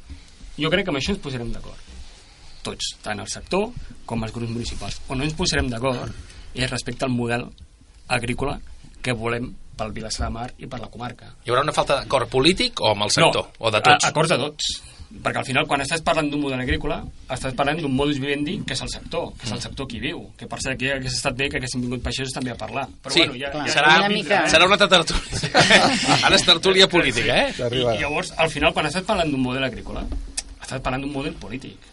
[0.56, 1.92] Jo crec que amb això ens posarem d'acord.
[2.66, 3.70] Tots, tant el sector
[4.08, 4.98] com els grups municipals.
[5.08, 6.12] On no ens posarem d'acord
[6.56, 7.46] és respecte al model
[8.08, 8.58] agrícola
[9.02, 11.28] que volem pel Vilassar de Mar i per la comarca.
[11.44, 13.52] Hi haurà una falta d'acord polític o amb el sector?
[13.52, 14.06] No, o de tots?
[14.06, 16.98] A, acords de tots perquè al final quan estàs parlant d'un model agrícola
[17.30, 20.24] estàs parlant d'un modus vivendi que és el sector, que és el sector qui viu
[20.38, 22.86] que per cert aquí hagués estat bé que haguessin vingut peixos també a parlar.
[23.04, 24.40] Però sí, bueno, ja, ja, serà, una mica...
[24.50, 25.50] serà una altra tertúlia.
[26.26, 27.52] Ara és tertúlia política eh?
[27.54, 30.02] I, i llavors al final quan estàs parlant d'un model agrícola
[30.66, 31.92] estàs parlant d'un model polític.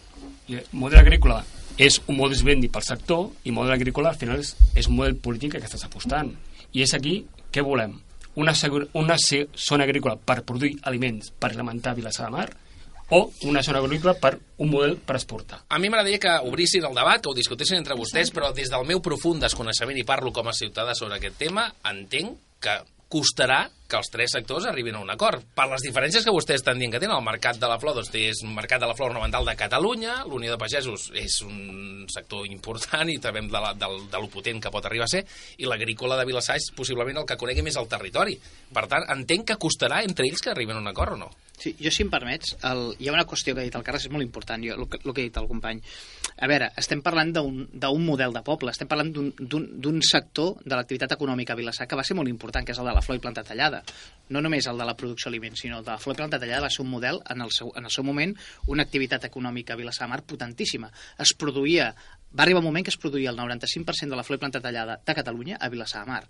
[0.50, 1.44] I el model agrícola
[1.78, 5.16] és un modus vivendi pel sector i model agrícola al final és, és un model
[5.22, 6.34] polític que estàs apostant.
[6.74, 7.20] I és aquí
[7.54, 7.94] què volem
[8.36, 8.54] una,
[8.98, 12.50] una zona agrícola per produir aliments per alimentar Vilassar de Mar
[13.14, 15.62] o una zona agrícola per un model per exportar.
[15.70, 18.88] A mi m'agradaria que obrissin el debat, que ho discutessin entre vostès, però des del
[18.90, 22.80] meu profund desconeixement i parlo com a ciutadà sobre aquest tema, entenc que
[23.14, 25.44] costarà que els tres sectors arribin a un acord.
[25.54, 28.10] Per les diferències que vostès estan dient que tenen, el mercat de la flor doncs,
[28.18, 32.50] és un mercat de la flor ornamental de Catalunya, l'Unió de Pagesos és un sector
[32.50, 35.22] important i sabem de, la, de, de lo potent que pot arribar a ser,
[35.62, 38.40] i l'agrícola de Vilassar és possiblement el que conegui més el territori.
[38.74, 41.34] Per tant, entenc que costarà entre ells que arriben a un acord o no?
[41.54, 44.08] Sí, jo, si em permets, el, hi ha una qüestió que ha dit el Carles,
[44.08, 45.80] és molt important, jo, el, que, el que ha dit el company.
[46.42, 51.54] A veure, estem parlant d'un model de poble, estem parlant d'un sector de l'activitat econòmica
[51.54, 53.46] a Vilassar que va ser molt important, que és el de la flor i planta
[53.46, 53.84] tallada
[54.30, 56.66] no només el de la producció d'aliments, sinó el de la flor i planta tallada
[56.66, 58.34] va ser un model, en el seu, en el seu moment,
[58.72, 60.90] una activitat econòmica a Vilassar Mar potentíssima.
[61.20, 61.92] Es produïa,
[62.34, 64.98] va arribar un moment que es produïa el 95% de la flor i planta tallada
[65.06, 66.24] de Catalunya a Vilassar de Mar.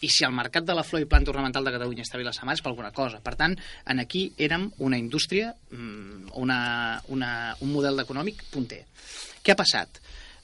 [0.00, 2.44] I si el mercat de la flor i planta ornamental de Catalunya està a Vilassar
[2.44, 3.22] de Mar és per alguna cosa.
[3.24, 8.84] Per tant, en aquí érem una indústria, mm, una, una, un model econòmic punter.
[9.42, 10.00] Què ha passat?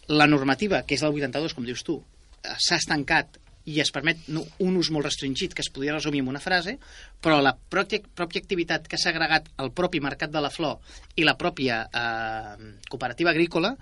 [0.09, 1.99] La normativa, que és del 82, com dius tu,
[2.43, 6.29] eh, s'ha estancat i es permet un ús molt restringit que es podria resumir en
[6.29, 6.77] una frase,
[7.25, 10.83] però la pròpia, pròpia activitat que s'ha agregat al propi mercat de la flor
[11.17, 13.75] i la pròpia eh, cooperativa agrícola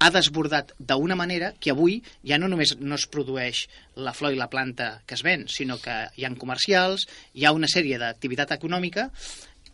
[0.00, 3.66] ha desbordat d'una manera que avui ja no només no es produeix
[4.00, 7.52] la flor i la planta que es ven, sinó que hi han comercials, hi ha
[7.56, 9.10] una sèrie d'activitat econòmica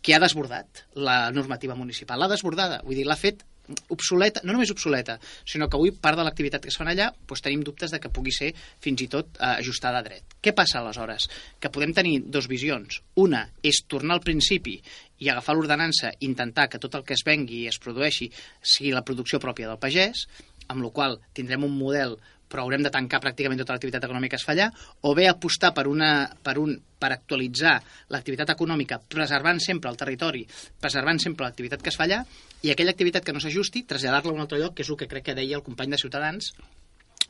[0.01, 2.19] que ha desbordat la normativa municipal.
[2.19, 3.43] L'ha desbordada, vull dir, l'ha fet
[3.91, 7.43] obsoleta, no només obsoleta, sinó que avui part de l'activitat que es fan allà doncs
[7.43, 10.37] tenim dubtes de que pugui ser fins i tot eh, ajustada a dret.
[10.41, 11.27] Què passa aleshores?
[11.59, 13.01] Que podem tenir dos visions.
[13.19, 14.77] Una és tornar al principi
[15.19, 18.29] i agafar l'ordenança, intentar que tot el que es vengui i es produeixi
[18.61, 20.27] sigui la producció pròpia del pagès,
[20.67, 24.45] amb la qual tindrem un model però haurem de tancar pràcticament tota l'activitat econòmica es
[24.47, 24.69] fa allà,
[25.03, 26.11] o bé apostar per, una,
[26.43, 27.77] per, un, per actualitzar
[28.13, 30.45] l'activitat econòmica, preservant sempre el territori,
[30.81, 32.23] preservant sempre l'activitat que es fa allà,
[32.63, 35.09] i aquella activitat que no s'ajusti, traslladar-la a un altre lloc, que és el que
[35.11, 36.53] crec que deia el company de Ciutadans,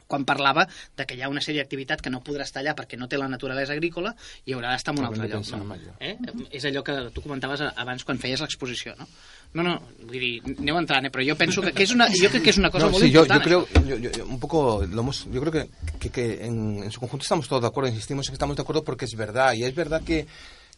[0.08, 0.66] quan parlava
[0.98, 3.18] de que hi ha una sèrie d'activitat que no podrà estar allà perquè no té
[3.20, 4.16] la naturalesa agrícola
[4.46, 5.46] i haurà d'estar en un altre lloc.
[5.58, 5.76] No?
[6.00, 6.16] Eh?
[6.52, 9.08] És allò que tu comentaves abans quan feies l'exposició, no?
[9.54, 11.10] No, no, vull dir, aneu entrant, eh?
[11.10, 13.06] però jo penso que, que és una, jo crec que és una cosa No, molt
[13.06, 13.40] sí, yo, important.
[13.40, 13.88] yo creo, això.
[13.88, 17.00] yo, yo- yo un poco, lo hemos, yo creo que, que, que en, en su
[17.00, 19.64] conjunto estamos todos de acuerdo, insistimos en que estamos de acuerdo porque es verdad, y
[19.64, 20.28] es verdad que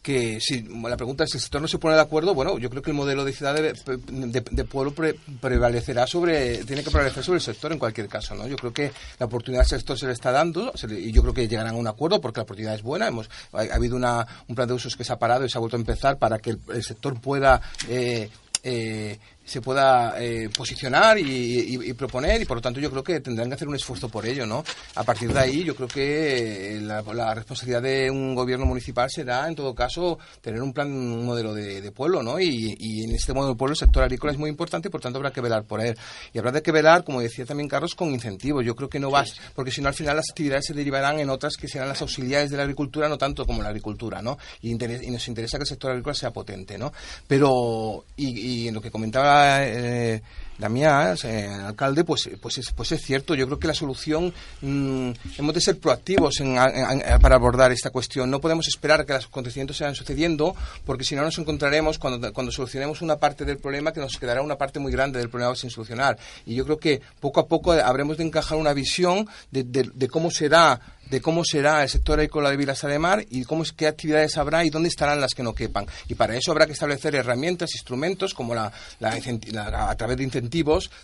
[0.02, 2.70] que si la pregunta es si el sector no se pone de acuerdo, bueno, yo
[2.70, 6.90] creo que el modelo de ciudad de, de- de pueblo pre- prevalecerá sobre, tiene que
[6.90, 8.46] prevalecer sobre el sector en cualquier caso, ¿no?
[8.46, 11.46] Yo creo que la oportunidad al sector se le está dando y yo creo que
[11.48, 13.08] llegarán a un acuerdo porque la oportunidad es buena.
[13.08, 15.58] Hemos, ha, ha habido una, un plan de usos que se ha parado y se
[15.58, 18.30] ha vuelto a empezar para que el, el sector pueda eh,
[18.62, 19.18] eh,
[19.50, 23.18] se pueda eh, posicionar y, y- y proponer y por lo tanto yo creo que
[23.20, 24.62] tendrán que hacer un esfuerzo por ello, ¿no?
[24.94, 29.10] A partir de ahí yo creo que eh, la, la responsabilidad de un gobierno municipal
[29.10, 32.38] será en todo caso tener un plan, un modelo de, de pueblo, ¿no?
[32.38, 35.00] Y, y en este modelo de pueblo el sector agrícola es muy importante y por
[35.00, 35.96] tanto habrá que velar por él.
[36.32, 38.64] Y habrá de que velar, como decía también Carlos, con incentivos.
[38.64, 41.28] Yo creo que no vas, porque si no al final las actividades se derivarán en
[41.28, 44.38] otras que serán las auxiliares de la agricultura, no tanto como la agricultura, ¿no?
[44.62, 46.92] Y, y nos interesa que el sector agrícola sea potente, ¿no?
[47.26, 50.20] Pero, y en lo que comentaba eh,
[50.60, 53.34] Damián, eh, alcalde, pues, pues, es, pues es cierto.
[53.34, 57.72] Yo creo que la solución, mm, hemos de ser proactivos en- en- en- para abordar
[57.72, 58.30] esta cuestión.
[58.30, 62.32] No podemos esperar que los acontecimientos se vayan sucediendo, porque si no nos encontraremos cuando,
[62.32, 65.56] cuando solucionemos una parte del problema que nos quedará una parte muy grande del problema
[65.56, 66.18] sin solucionar.
[66.46, 70.08] Y yo creo que poco a poco habremos de encajar una visión de, de- de
[70.08, 73.88] cómo será de cómo será el sector agrícola de Vilas de Mar y cómo qué
[73.88, 75.84] actividades habrá y dónde estarán las que no quepan.
[76.06, 78.70] Y para eso habrá que establecer herramientas, instrumentos, como la,
[79.00, 79.18] la
[79.50, 80.49] la- a través de incentivos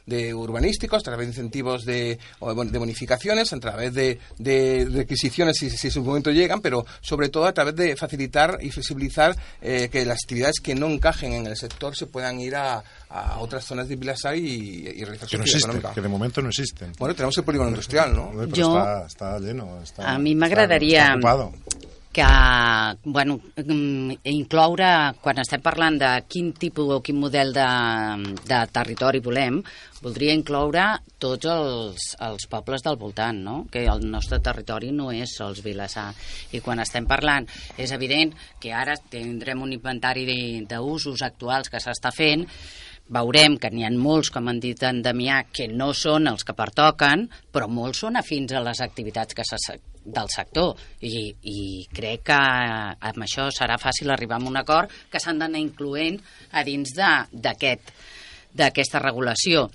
[0.07, 4.19] de urbanísticos, a través de incentivos de, o de bon- de bonificaciones, a través de,
[4.39, 8.59] de requisiciones si, si en su momento llegan, pero sobre todo a través de facilitar
[8.61, 12.57] y flexibilizar eh, que las actividades que no encajen en el sector se puedan ir
[12.57, 14.41] a, a otras zonas de Vilasar y,
[14.89, 16.93] y realizar Que su no existen, que de momento no existen.
[16.99, 18.31] Bueno, tenemos el polígono industrial, ¿no?
[18.35, 19.81] Pero Yo- está, está lleno.
[19.83, 21.53] Está, A m'agradaria está ocupado.
[22.17, 24.89] Que, bueno, mm, incloure,
[25.21, 27.67] quan estem parlant de quin tipus o quin model de,
[28.49, 29.59] de territori volem,
[30.01, 30.87] voldria incloure
[31.21, 33.57] tots els, els pobles del voltant, no?
[33.69, 36.09] que el nostre territori no és sols Vilassar.
[36.57, 37.45] I quan estem parlant,
[37.77, 38.33] és evident
[38.65, 40.25] que ara tindrem un inventari
[40.65, 42.49] d'usos actuals que s'està fent,
[43.13, 46.57] veurem que n'hi ha molts, com han dit en Damià, que no són els que
[46.57, 50.75] pertoquen, però molts són afins a les activitats que se, del sector.
[51.01, 52.41] I, i crec que
[53.11, 56.21] amb això serà fàcil arribar a un acord que s'han d'anar incloent
[56.53, 57.95] a dins d'aquest
[58.57, 59.67] d'aquesta regulació.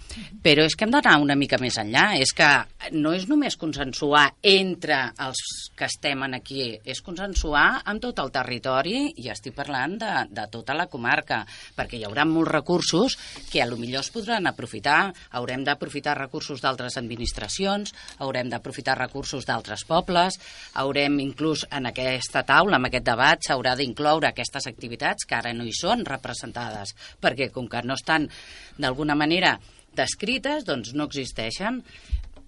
[0.42, 2.12] Però és que hem d'anar una mica més enllà.
[2.22, 2.50] És que
[2.98, 5.42] no és només consensuar entre els
[5.78, 10.48] que estem en aquí, és consensuar amb tot el territori i estic parlant de, de
[10.52, 11.42] tota la comarca,
[11.78, 13.18] perquè hi haurà molts recursos
[13.52, 15.12] que a lo millor es podran aprofitar.
[15.38, 20.40] Haurem d'aprofitar recursos d'altres administracions, haurem d'aprofitar recursos d'altres pobles,
[20.82, 25.66] haurem inclús en aquesta taula, en aquest debat, s'haurà d'incloure aquestes activitats que ara no
[25.68, 28.28] hi són representades, perquè com que no estan
[28.78, 29.58] d'alguna manera
[29.96, 31.82] descrites, doncs no existeixen.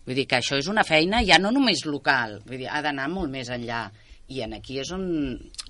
[0.04, 3.10] Vull dir que això és una feina ja no només local, vull dir, ha d'anar
[3.12, 3.86] molt més enllà.
[4.32, 5.04] I en aquí és on,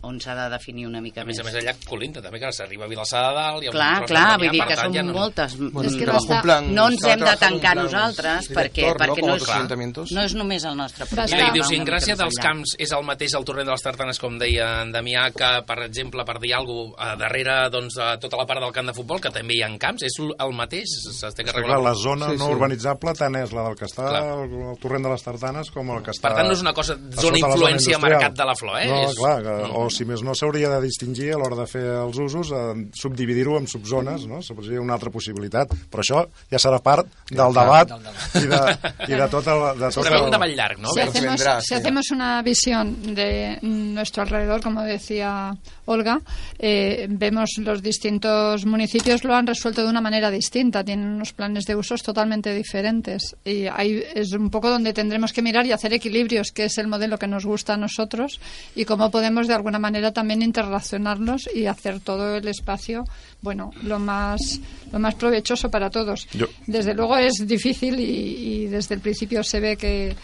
[0.05, 1.41] on s'ha de definir una mica A més més.
[1.41, 3.63] a més, allà colinta, també, que s'arriba a Vilassar de Dalt...
[3.65, 5.15] I a Clar, clar, vull dir que són ja no...
[5.15, 5.55] moltes.
[5.57, 9.21] Bueno, És que basta- un plan, no ens hem de tancar nosaltres perquè, director, perquè
[9.25, 9.27] ¿no?
[9.33, 9.35] no,
[10.05, 11.49] és, no és només el nostre problema.
[11.53, 12.37] I una Gràcia dels.
[12.43, 15.79] Camps és el mateix el torrent de les Tartanes, com deia en Damià, que, per
[15.87, 19.21] exemple, per dir alguna cosa, darrere doncs, a tota la part del camp de futbol,
[19.21, 20.93] que també hi ha camps, és el mateix?
[21.17, 22.53] S'ha de Però, clar, la zona Sí, no sí.
[22.55, 26.13] urbanitzable tant és la del que està el torrent de les Tartanes com el que
[26.13, 26.29] està...
[26.29, 27.99] Per tant, no és una cosa, a zona la influència.
[28.03, 28.87] Mercat de la Flor, eh?
[28.87, 31.83] No, És- clar, que, o si més no s'hauria de distingir a l'hora de fer
[32.01, 34.41] els usos, eh, subdividir-ho en subzones, no?
[34.41, 35.73] Seria una altra possibilitat.
[35.91, 37.91] Però això ja serà part del debat
[38.39, 38.61] i de,
[39.09, 39.65] i de tot el...
[39.79, 40.29] De tot Preveu el...
[40.29, 40.93] un debat llarg, no?
[40.93, 41.75] Si hacemos, si sí.
[41.75, 46.19] hacemos una visión de nuestro alrededor, como decía Olga,
[46.59, 51.65] eh, vemos los distintos municipios lo han resuelto de una manera distinta, tienen unos planes
[51.65, 55.93] de usos totalmente diferentes y ahí es un poco donde tendremos que mirar y hacer
[55.93, 58.32] equilibrios, que es el modelo que nos gusta a nosotros
[58.75, 63.03] y cómo podemos de alguna manera también interrelacionarlos y hacer todo el espacio,
[63.41, 64.59] bueno, lo más,
[64.91, 66.27] lo más provechoso para todos.
[66.33, 68.03] Yo- Desde luego es difícil y,
[68.63, 70.15] y desde el principio se ve que,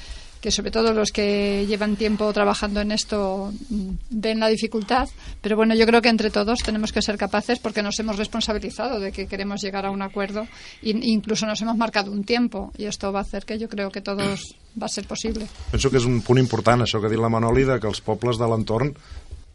[0.41, 5.07] que sobre todo los que llevan tiempo trabajando en esto mm, ven la dificultad,
[5.41, 8.99] pero bueno, yo creo que entre todos tenemos que ser capaces porque nos hemos responsabilizado
[8.99, 10.47] de que queremos llegar a un acuerdo
[10.81, 13.91] e incluso nos hemos marcado un tiempo y esto va a hacer que yo creo
[13.91, 15.47] que todos va a ser posible.
[15.71, 17.99] Penso que és un punt important, això que ha dit la Manoli, de que els
[17.99, 18.93] pobles de l'entorn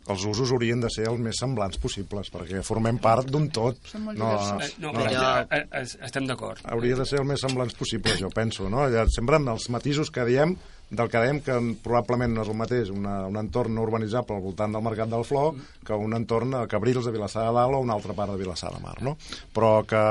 [0.05, 3.79] els usos haurien de ser els més semblants possibles, perquè formem part d'un tot.
[3.97, 4.13] No.
[4.13, 6.61] Eh, no, no, però Jo- eh, eh, estem d'acord.
[6.69, 8.85] hauria de ser el més semblants possible, jo penso, no?
[8.93, 10.59] Ja, sempre en els matisos que diem
[10.91, 14.43] del que dèiem que probablement no és el mateix una, un entorn no urbanitzable al
[14.45, 15.55] voltant del Mercat del Flor
[15.85, 18.70] que un entorn a Cabrils de Vilassar de Dalt o una altra part de Vilassar
[18.74, 19.16] de Mar, no?
[19.55, 20.05] Però que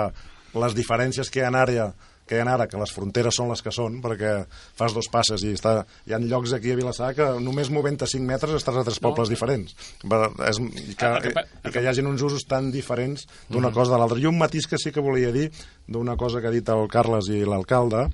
[0.60, 1.94] les diferències que hi ha ara
[2.24, 4.46] que hi ha ara, que les fronteres són les que són, perquè
[4.80, 8.08] fas dos passes i està, hi ha llocs aquí a Vilassar que només movent a
[8.08, 9.74] 5 metres estàs a tres pobles diferents.
[10.48, 13.92] És, i, que, que pa- i que hi hagin uns usos tan diferents d'una cosa
[13.92, 14.22] de l'altra.
[14.24, 15.50] I un matís que sí que volia dir
[15.86, 18.06] d'una cosa que ha dit el Carles i l'alcalde,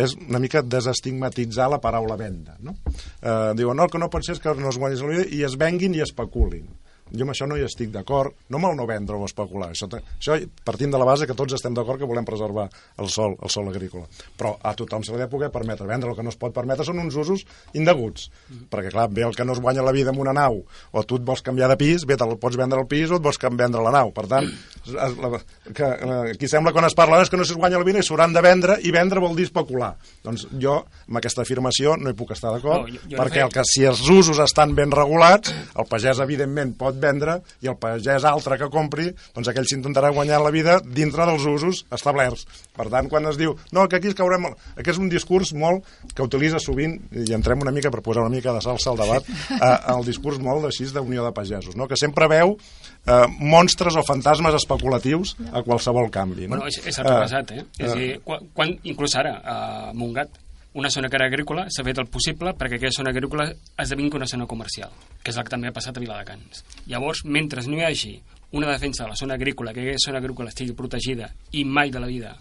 [0.00, 2.56] és una mica desestigmatitzar la paraula venda.
[2.60, 2.76] No?
[2.86, 5.26] Eh, diuen, no, el que no pot ser és que no es guanyis la vida
[5.36, 6.68] i es venguin i especulin.
[7.12, 9.70] Jo amb això no hi estic d'acord, no el no vendre o especular.
[9.70, 13.36] Això, això partint de la base que tots estem d'acord que volem preservar el sol,
[13.42, 14.06] el sol agrícola.
[14.38, 16.10] Però a tothom se li ha de poder permetre vendre.
[16.10, 17.44] El que no es pot permetre són uns usos
[17.74, 18.30] indeguts.
[18.70, 21.16] Perquè, clar, ve el que no es guanya la vida amb una nau, o tu
[21.16, 23.82] et vols canviar de pis, bé, te'l pots vendre el pis o et vols vendre
[23.82, 24.12] la nau.
[24.12, 24.46] Per tant,
[24.86, 25.40] la-
[25.74, 27.98] que, eh, aquí sembla quan es parla "No, és que no es guanya la vida
[27.98, 29.96] i s'hauran de vendre, i vendre vol dir especular.
[30.22, 33.30] Doncs jo, amb aquesta afirmació, no hi puc estar d'acord, No, jo- jo no perquè
[33.40, 37.70] feia- el que si els usos estan ben regulats, el pagès evidentment pot vendre i
[37.70, 42.46] el pagès altre que compri, doncs aquell s'intentarà guanyar la vida dintre dels usos establerts.
[42.76, 44.50] Per tant, quan es diu, no, que aquí es caurem...
[44.74, 48.34] Aquest és un discurs molt que utilitza sovint, i entrem una mica per posar una
[48.34, 49.26] mica de salsa al debat,
[49.56, 51.88] eh, el discurs molt així d'unió de pagesos, no?
[51.90, 56.48] que sempre veu eh, monstres o fantasmes especulatius a qualsevol canvi.
[56.48, 56.56] No?
[56.56, 57.66] Bueno, és, és el que ha passat, eh?
[57.78, 59.58] És a dir, quan, quan, inclús ara, a
[59.96, 60.40] Montgat,
[60.72, 64.28] una zona que era agrícola s'ha fet el possible perquè aquella zona agrícola esdevingui una
[64.30, 64.92] zona comercial,
[65.22, 66.62] que és el que també ha passat a Viladecans.
[66.86, 68.12] Llavors, mentre no hi hagi
[68.52, 72.00] una defensa de la zona agrícola, que aquella zona agrícola estigui protegida i mai de
[72.02, 72.36] la vida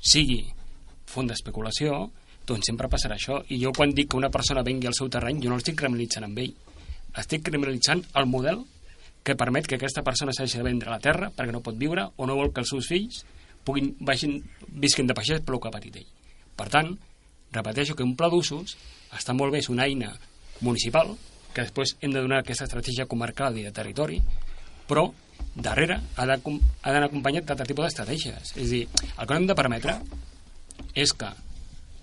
[0.00, 0.46] sigui
[1.08, 2.06] font d'especulació,
[2.48, 3.42] doncs sempre passarà això.
[3.52, 6.24] I jo quan dic que una persona vengui al seu terreny, jo no l'estic criminalitzant
[6.24, 6.54] amb ell.
[7.20, 8.62] Estic criminalitzant el model
[9.24, 12.26] que permet que aquesta persona s'hagi de vendre la terra perquè no pot viure o
[12.28, 13.24] no vol que els seus fills
[13.64, 14.38] puguin, vagin,
[14.80, 16.08] visquin de pagès per el que ha patit ell.
[16.56, 16.94] Per tant,
[17.52, 18.76] repeteixo que un pla d'usos
[19.16, 20.12] està molt bé, és una eina
[20.60, 21.14] municipal,
[21.54, 24.20] que després hem de donar aquesta estratègia comarcal i de territori,
[24.88, 25.08] però
[25.54, 28.52] darrere ha d'anar acompanyat d'altre tipus d'estratègies.
[28.56, 28.84] És a dir,
[29.16, 29.96] el que hem de permetre
[30.94, 31.30] és que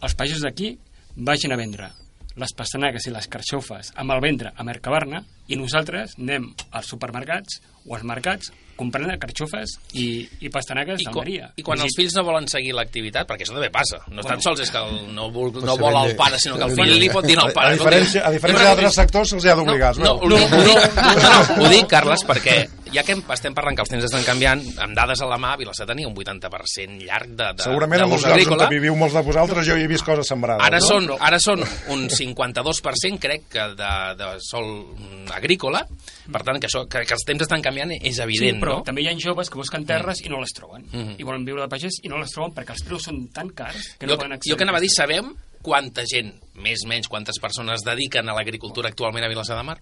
[0.02, 0.76] els pagesos d'aquí
[1.16, 1.92] vagin a vendre
[2.36, 7.62] les pastanagues i les carxofes amb el ventre a Mercabarna i nosaltres anem als supermercats
[7.86, 11.50] o als mercats comprant carxofes i, i pastanagues I, quan, d'Almeria.
[11.56, 14.20] I quan És a els fills no volen seguir l'activitat, perquè això també passa, no
[14.20, 14.28] Bueno.
[14.34, 16.96] tan sols és que el, no, vol, no vol el pare, sinó que el fill
[17.00, 17.72] li pot dir al pare.
[17.72, 21.00] A diferència, a diferència d'altres sectors se'ls ha d'obligar, no, no, ho, dic, ho, dic,
[21.00, 22.58] no, no, ho dic, Carles, perquè
[22.96, 25.56] ja que em- estem parlant que els temps estan canviant, amb dades a la mà,
[25.60, 28.96] Vilassar tenia un 80% llarg de, de, Segurament de en molts ús llocs on viviu
[28.98, 30.64] molts de vosaltres jo hi he vist coses sembrades.
[30.66, 30.88] Ara no?
[30.88, 35.84] són, ara són un 52%, crec, que de, de sol mm, agrícola.
[36.32, 38.86] Per tant, que, això, que, que els temps estan canviant és evident, sí, però no?
[38.88, 40.86] també hi ha joves que busquen terres i no les troben.
[40.92, 41.18] Mhm.
[41.20, 43.96] I volen viure de pagès i no les troben perquè els preus són tan cars
[44.00, 44.54] que no jo, poden accedir.
[44.54, 45.34] jo que anava a dir, sabem
[45.66, 46.32] quanta gent,
[46.62, 49.80] més o menys, quantes persones dediquen a l'agricultura actualment a Vilassar de Mar?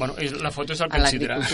[0.00, 1.52] Bueno, és, la foto és el A que ens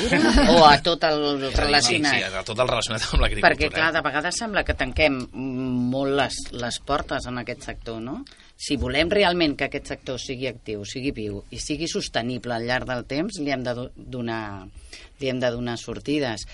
[0.54, 1.18] o a tot el
[1.58, 2.14] relacionat?
[2.14, 3.50] Sí, sí, tot el relacionat amb l'agricultura.
[3.50, 8.20] Perquè, clar, de vegades sembla que tanquem molt les, les portes en aquest sector, no?
[8.56, 12.86] Si volem realment que aquest sector sigui actiu, sigui viu i sigui sostenible al llarg
[12.88, 14.62] del temps, li hem de do- donar,
[15.20, 16.46] li hem de donar sortides.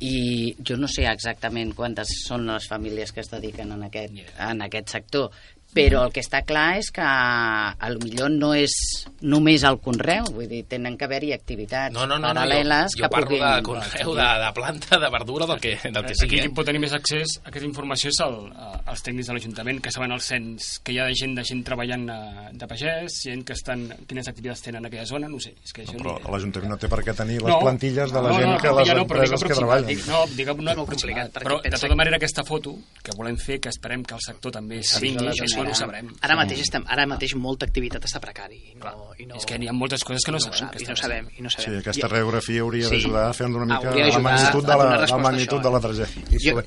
[0.00, 4.62] I jo no sé exactament quantes són les famílies que es dediquen en aquest, en
[4.62, 5.32] aquest sector,
[5.74, 8.72] però el que està clar és que a lo millor no és
[9.20, 13.02] només el conreu, vull dir, tenen que haver-hi activitats No, no, no, no paral·leles jo,
[13.02, 13.44] jo que parlo puguin...
[13.54, 16.40] de conreu, de, de planta, de verdura, del que, del que Aquí sigui.
[16.40, 16.52] qui Eh?
[16.56, 19.92] pot tenir més accés a aquesta informació és el, a- els tècnics de l'Ajuntament, que
[19.92, 23.44] saben el cens, que hi ha de gent de gent treballant eh, de pagès, gent
[23.44, 25.54] que estan, quines activitats tenen en aquella zona, no ho sé.
[25.62, 28.28] És que això Però ni- l'Ajuntament no té per què tenir les plantilles de la
[28.32, 29.86] no, gent no, que les no, empreses que treballen.
[29.92, 30.86] Dic, no, És molt aproximat.
[30.88, 34.52] complicat, Però, de tota manera, aquesta foto que volem fer, que esperem que el sector
[34.52, 35.34] també s'avingui, la
[35.64, 36.12] és Això no ho sabrem.
[36.20, 38.56] Ara mateix, estem, ara mateix molta activitat està precari.
[38.72, 40.58] I no, i no, És que n'hi ha moltes coses que no, no sabem.
[40.58, 41.78] sap, que i no sabem, i no Sí, sabem.
[41.80, 42.94] aquesta I- radiografia hauria Sí.
[42.96, 45.80] d'ajudar a fer una mica la magnitud, de la, la magnitud això, de la eh?
[45.80, 46.24] tragèdia.
[46.30, 46.62] I Jo-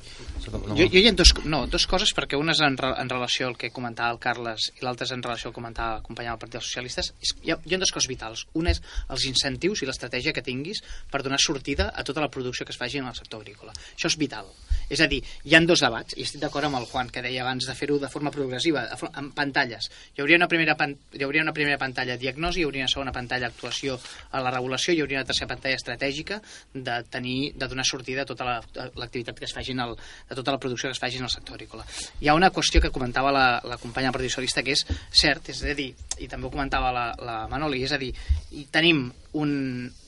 [0.80, 3.48] Jo, jo hi ha dos, no, dos coses, perquè una és en, re- en relació
[3.48, 6.28] al que comentava el Carles i l'altra és en relació al que comentava el company
[6.30, 7.12] del Partit dels Socialistes.
[7.22, 8.46] És, hi, ha, hi ha dues coses vitals.
[8.58, 10.82] Una és els incentius i l'estratègia que tinguis
[11.12, 13.74] per donar sortida a tota la producció que es faci en el sector agrícola.
[13.96, 14.50] Això és vital.
[14.92, 17.44] És a dir, hi han dos debats, i estic d'acord amb el Juan, que deia
[17.46, 18.84] abans de fer-ho de forma progressiva,
[19.16, 19.88] en pantalles.
[20.18, 23.14] Hi hauria, una primera pan, hi hauria una primera pantalla diagnosi, hi hauria una segona
[23.16, 23.96] pantalla actuació
[24.32, 26.42] a la regulació, hi hauria una tercera pantalla estratègica
[26.74, 29.96] de tenir de donar sortida a tota la- l'activitat que es faci en el,
[30.32, 31.86] de tota la producció que es faci en el sector agrícola.
[32.22, 35.52] Hi ha una qüestió que comentava la, la companya del Partit Socialista que és cert,
[35.52, 35.90] és a dir,
[36.24, 38.14] i també ho comentava la, la Manoli, és a dir,
[38.56, 39.52] i tenim un,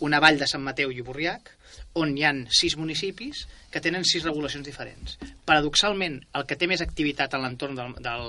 [0.07, 1.51] una vall de Sant Mateu i Borriac
[1.99, 3.43] on hi han sis municipis
[3.73, 5.17] que tenen sis regulacions diferents.
[5.45, 8.27] Paradoxalment, el que té més activitat en l'entorn del, del,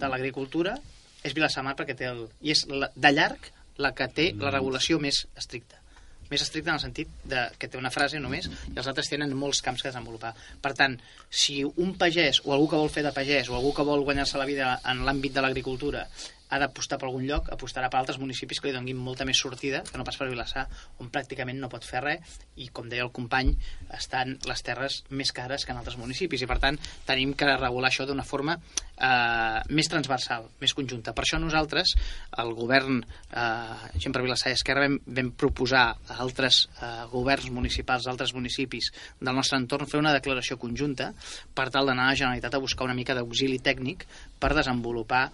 [0.00, 0.76] de l'agricultura
[1.22, 3.50] és Vilassamar perquè té el, i és la, de llarg
[3.82, 5.82] la que té la regulació més estricta
[6.30, 9.34] més estricta en el sentit de, que té una frase només i els altres tenen
[9.36, 10.32] molts camps que desenvolupar.
[10.62, 10.96] Per tant,
[11.30, 14.40] si un pagès o algú que vol fer de pagès o algú que vol guanyar-se
[14.40, 16.06] la vida en l'àmbit de l'agricultura
[16.48, 19.82] ha d'apostar per algun lloc, apostarà per altres municipis que li donin molta més sortida
[19.86, 20.66] que no pas per Vilassar,
[21.02, 23.54] on pràcticament no pot fer res i, com deia el company,
[23.96, 26.78] estan les terres més cares que en altres municipis i, per tant,
[27.08, 31.14] tenim que regular això d'una forma eh, més transversal, més conjunta.
[31.16, 31.96] Per això nosaltres,
[32.42, 37.50] el govern, eh, gent per Vilassar i Esquerra, vam, vam proposar a altres eh, governs
[37.50, 41.12] municipals d'altres municipis del nostre entorn fer una declaració conjunta
[41.54, 44.06] per tal d'anar a la Generalitat a buscar una mica d'auxili tècnic
[44.40, 45.30] per desenvolupar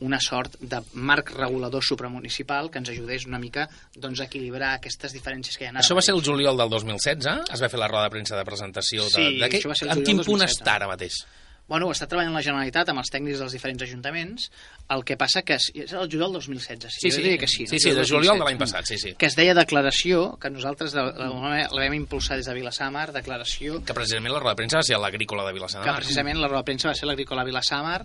[0.00, 5.14] una sort de marc regulador supramunicipal que ens ajudés una mica doncs, a equilibrar aquestes
[5.14, 7.48] diferències que hi ha Això va ser el juliol del 2016?
[7.54, 9.60] Es va fer la roda de premsa de presentació de, Sí, de què?
[9.62, 10.62] això va ser el En juliol quin del punt 2017.
[10.62, 11.24] està ara mateix?
[11.66, 14.50] Bueno, està treballant la Generalitat amb els tècnics dels diferents ajuntaments,
[14.92, 17.64] el que passa que és, és el juliol 2016, sí, jo diria que sí.
[17.64, 17.80] Sí, no?
[17.80, 18.44] sí, el juliol de 2016.
[18.44, 19.14] l'any passat, sí, sí.
[19.16, 23.80] Que es deia declaració, que nosaltres de, de, la vam impulsar des de Vilassamar, declaració
[23.80, 26.48] Que precisament la roda de premsa va ser l'agrícola de Vilassar de que precisament la
[26.52, 28.04] roda de premsa va ser l'agrícola Vilassamar.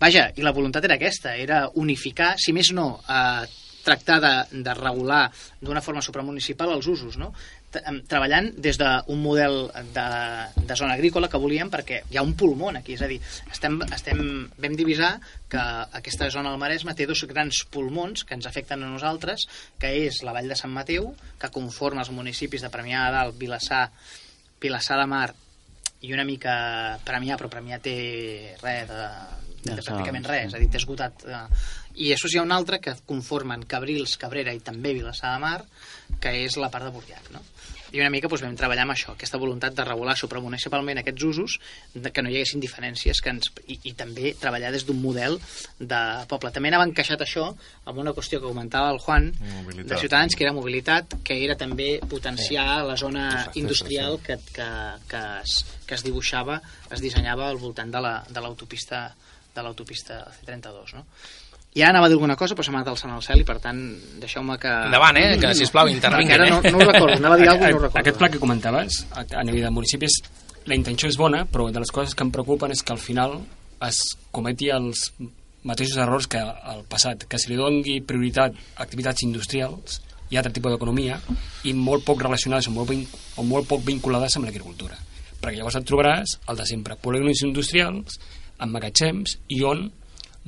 [0.00, 3.44] Vaja, i la voluntat era aquesta, era unificar, si més no, eh,
[3.84, 5.26] tractar de, de regular
[5.60, 7.30] d'una forma supramunicipal els usos, no?
[7.70, 10.06] Treballant des d'un model de,
[10.56, 13.20] de zona agrícola que volíem perquè hi ha un pulmó aquí, és a dir,
[13.52, 14.22] estem, estem,
[14.58, 15.12] vam divisar
[15.52, 15.60] que
[16.00, 19.46] aquesta zona del Maresme té dos grans pulmons que ens afecten a nosaltres,
[19.78, 23.38] que és la Vall de Sant Mateu, que conforma els municipis de Premià de Dalt,
[23.38, 23.84] Vilassar,
[24.60, 25.28] Vilassar de Mar
[26.00, 27.96] i una mica Premià, però Premià té
[28.64, 29.08] res de,
[29.64, 31.24] de Ja pràcticament res, és a dir, té esgotat.
[31.26, 31.44] Eh,
[32.06, 35.64] I això hi ha un altre que conformen Cabrils, Cabrera i també Vilassar de Mar,
[36.20, 37.40] que és la part de Burriac, no?
[37.92, 41.56] I una mica doncs, vam treballar amb això, aquesta voluntat de regular supramunicipalment aquests usos,
[41.92, 45.40] de que no hi haguessin diferències, que ens, i, i també treballar des d'un model
[45.80, 45.98] de
[46.30, 46.52] poble.
[46.54, 47.48] També anava encaixat això
[47.90, 49.90] amb una qüestió que comentava el Juan, Mobilitat.
[49.90, 54.68] de Ciutadans, que era mobilitat, que era també potenciar la zona Exacte, industrial que, que,
[55.10, 56.60] que, es, que es dibuixava,
[56.94, 59.08] es dissenyava al voltant de la- de l'autopista
[59.54, 61.06] de l'autopista C32, no?
[61.70, 63.60] I ara anava a dir alguna cosa, però s'ha anat alçant al cel i, per
[63.62, 63.78] tant,
[64.18, 64.70] deixeu-me que...
[64.88, 66.50] Endavant, eh, que, sisplau, intervinguin, Encara eh?
[66.50, 68.00] no, no ho recordo, anava a dir alguna cosa i no ho recordo.
[68.02, 70.16] Aquest pla que comentaves, a, nivell de municipis,
[70.66, 73.38] la intenció és bona, però de les coses que em preocupen és que al final
[73.86, 74.02] es
[74.34, 75.12] cometi els
[75.62, 80.52] mateixos errors que al passat, que se li doni prioritat a activitats industrials i altre
[80.56, 81.20] tipus d'economia
[81.68, 82.92] i molt poc relacionades o molt,
[83.36, 84.98] o molt poc vinculades amb l'agricultura.
[85.40, 88.18] Perquè llavors et trobaràs el de sempre, polígons industrials,
[88.60, 89.86] amb magatzems, i on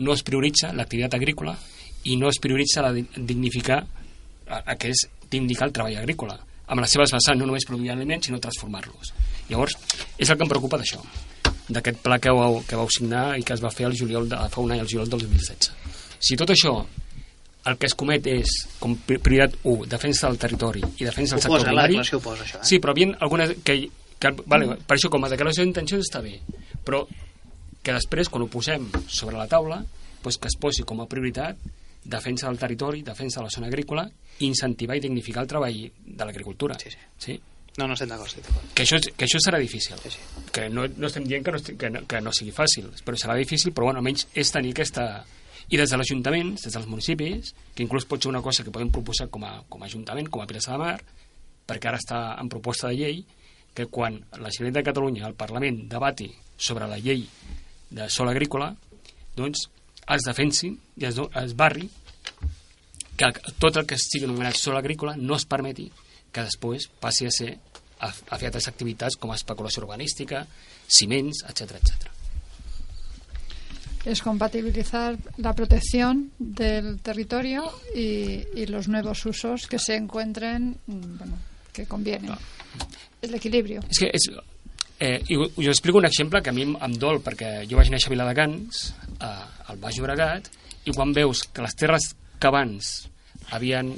[0.02, 1.56] no es prioritza l'activitat agrícola
[2.10, 3.82] i no es prioritza la di- dignificar
[4.48, 6.38] a, que és d'indicar el treball agrícola
[6.72, 9.12] amb les seves vessants, no només produir aliments sinó transformar-los.
[9.50, 9.76] Llavors,
[10.16, 11.00] és el que em preocupa d'això
[11.72, 14.36] d'aquest pla que vau, que vau signar i que es va fer el juliol de,
[14.50, 15.70] fa un any, el juliol del 2016.
[16.22, 16.74] Si tot això
[17.70, 18.50] el que es comet és,
[18.82, 21.98] com pri- prioritat 1, defensa del territori i defensa del sector posa, primari...
[22.00, 22.66] ho posa, això, eh?
[22.66, 23.52] Sí, però havien algunes...
[23.62, 23.76] Que,
[24.18, 26.38] que, vale, per això, com a declaració d'intencions està bé,
[26.86, 27.04] però
[27.82, 29.82] que després, quan ho posem sobre la taula,
[30.22, 31.58] doncs que es posi com a prioritat
[32.04, 34.08] defensa del territori, defensa de la zona agrícola,
[34.40, 36.78] incentivar i dignificar el treball de l'agricultura.
[36.78, 36.98] Sí, sí.
[37.18, 37.40] sí?
[37.78, 38.72] No, no estem d'acord, d'acord.
[38.74, 39.96] Que, això, que això serà difícil.
[40.02, 40.42] Sí, sí.
[40.52, 43.36] Que no, no estem dient que no, que, no, que no sigui fàcil, però serà
[43.38, 45.24] difícil, però bueno, almenys és tenir aquesta...
[45.72, 48.90] I des de l'Ajuntament, des dels municipis, que inclús pot ser una cosa que podem
[48.92, 50.98] proposar com a, com a Ajuntament, com a Vilassar de Mar,
[51.70, 53.22] perquè ara està en proposta de llei,
[53.72, 56.28] que quan la Generalitat de Catalunya, el Parlament, debati
[56.58, 57.24] sobre la llei
[57.92, 58.72] de sol agrícola,
[59.36, 59.66] doncs
[60.12, 61.88] es defensi i es, es barri
[63.16, 63.28] que
[63.60, 65.90] tot el que estigui anomenat sol agrícola no es permeti
[66.32, 67.52] que després passi a ser
[68.00, 70.42] a, a fer altres activitats com especulació urbanística,
[70.88, 72.08] ciments, etc etc.
[74.04, 81.18] es compatibilizar la protección del territorio y, y los nuevos usos que se encuentren, mm,
[81.18, 81.38] bueno,
[81.72, 82.32] que convienen.
[83.22, 83.84] El equilibrio.
[83.86, 84.26] És que és,
[85.02, 88.10] eh, i us explico un exemple que a mi em- dol, perquè jo vaig néixer
[88.10, 88.82] a Viladecans,
[89.18, 90.46] eh, al Baix Llobregat,
[90.86, 92.92] i quan veus que les terres que abans
[93.50, 93.90] havien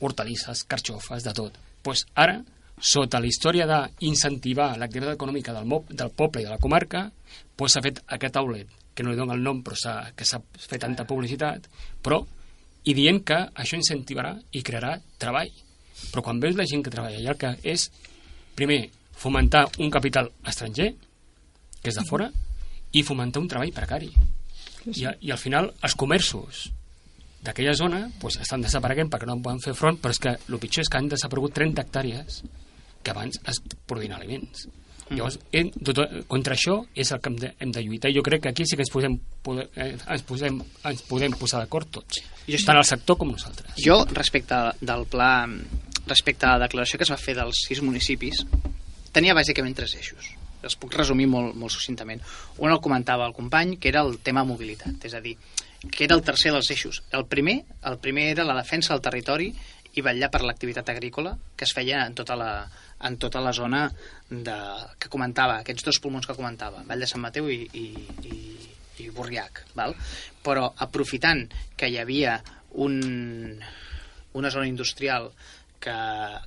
[0.00, 2.38] hortalisses, carxofes, de tot, doncs ara,
[2.80, 7.10] sota la història d'incentivar l'activitat econòmica del, mo- del poble i de la comarca,
[7.56, 9.76] doncs s'ha fet aquest outlet, que no li dona el nom, però
[10.16, 11.68] que s'ha fet tanta publicitat,
[12.02, 12.22] però
[12.88, 15.50] i dient que això incentivarà i crearà treball.
[16.10, 17.90] Però quan veus la gent que treballa allà, el que és,
[18.56, 18.86] primer,
[19.20, 20.90] fomentar un capital estranger,
[21.80, 22.30] que és de fora,
[22.96, 24.10] i fomentar un treball precari.
[24.88, 26.68] I, i al final, els comerços
[27.44, 30.60] d'aquella zona pues, estan desapareguent perquè no en poden fer front, però és que el
[30.60, 32.42] pitjor és que han desaparegut 30 hectàrees
[33.02, 34.68] que abans es produïen aliments.
[35.10, 35.98] Llavors, hem, tot,
[36.30, 38.12] contra això és el que hem de, hem de lluitar.
[38.12, 41.34] I jo crec que aquí sí que ens podem, poder, eh, ens posem, ens podem
[41.40, 42.66] posar d'acord tots, Jo sí.
[42.66, 43.74] tant el sector com nosaltres.
[43.82, 45.32] Jo, respecte del pla,
[46.06, 48.44] respecte a la declaració que es va fer dels sis municipis,
[49.12, 50.32] tenia bàsicament tres eixos.
[50.60, 52.20] Els puc resumir molt, molt succintament.
[52.60, 55.36] Un el comentava el company, que era el tema mobilitat, és a dir,
[55.88, 57.02] que era el tercer dels eixos.
[57.16, 59.48] El primer, el primer era la defensa del territori
[59.96, 62.50] i vetllar per l'activitat agrícola que es feia en tota la,
[63.08, 63.86] en tota la zona
[64.28, 64.58] de,
[65.00, 67.86] que comentava, aquests dos pulmons que comentava, Vall de Sant Mateu i, i,
[68.28, 68.40] i,
[69.02, 69.96] i Borriac, val?
[70.44, 71.46] però aprofitant
[71.76, 72.38] que hi havia
[72.84, 73.58] un,
[74.38, 75.30] una zona industrial
[75.80, 75.94] que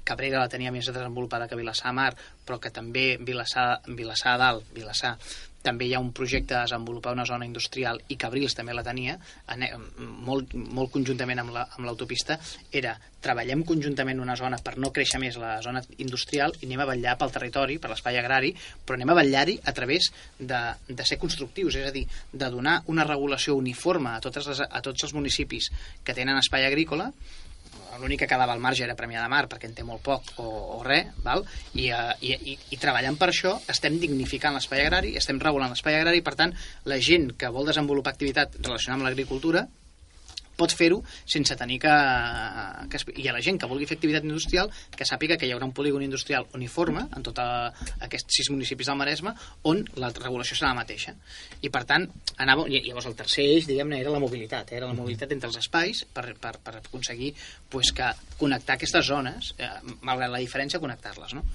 [0.06, 2.12] Cabrera la tenia més desenvolupada que Vilassar Mar,
[2.46, 5.16] però que també Vilassar, Vilassar Dalt, Vilassar,
[5.64, 9.14] també hi ha un projecte de desenvolupar una zona industrial i Cabrils també la tenia,
[10.28, 12.36] molt, molt conjuntament amb la- amb l'autopista,
[12.72, 16.88] era treballem conjuntament una zona per no créixer més la zona industrial i anem a
[16.90, 18.52] vetllar pel territori, per l'espai agrari,
[18.86, 20.60] però anem a vetllar-hi a través de,
[20.90, 22.04] de ser constructius, és a dir,
[22.34, 25.72] de donar una regulació uniforme a, totes les, a tots els municipis
[26.04, 27.08] que tenen espai agrícola,
[28.02, 30.48] l'únic que quedava al marge era Premià de Mar perquè en té molt poc o,
[30.78, 31.46] o res val?
[31.74, 36.00] I, uh, i, i, i treballant per això estem dignificant l'espai agrari estem regulant l'espai
[36.00, 36.56] agrari per tant
[36.90, 39.68] la gent que vol desenvolupar activitat relacionada amb l'agricultura
[40.58, 41.94] pot fer-ho sense tenir que,
[42.92, 43.02] que...
[43.24, 45.76] I a la gent que vulgui fer activitat industrial que sàpiga que hi haurà un
[45.76, 47.44] polígon industrial uniforme en tots
[48.08, 49.34] aquests sis municipis del Maresme
[49.70, 51.16] on la regulació serà la mateixa.
[51.62, 52.08] I per tant,
[52.44, 54.72] anava, i llavors el tercer eix, diguem-ne, era la mobilitat.
[54.72, 54.80] eh?
[54.82, 57.34] Era la mobilitat entre els espais per, per, per aconseguir
[57.70, 61.46] pues, que connectar aquestes zones, eh, malgrat la diferència, connectar-les, no?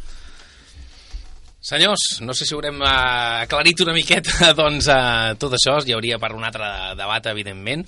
[1.69, 6.17] Senyors, no sé si haurem eh, aclarit una miqueta doncs, eh, tot això, hi hauria
[6.23, 7.85] per un altre debat, evidentment.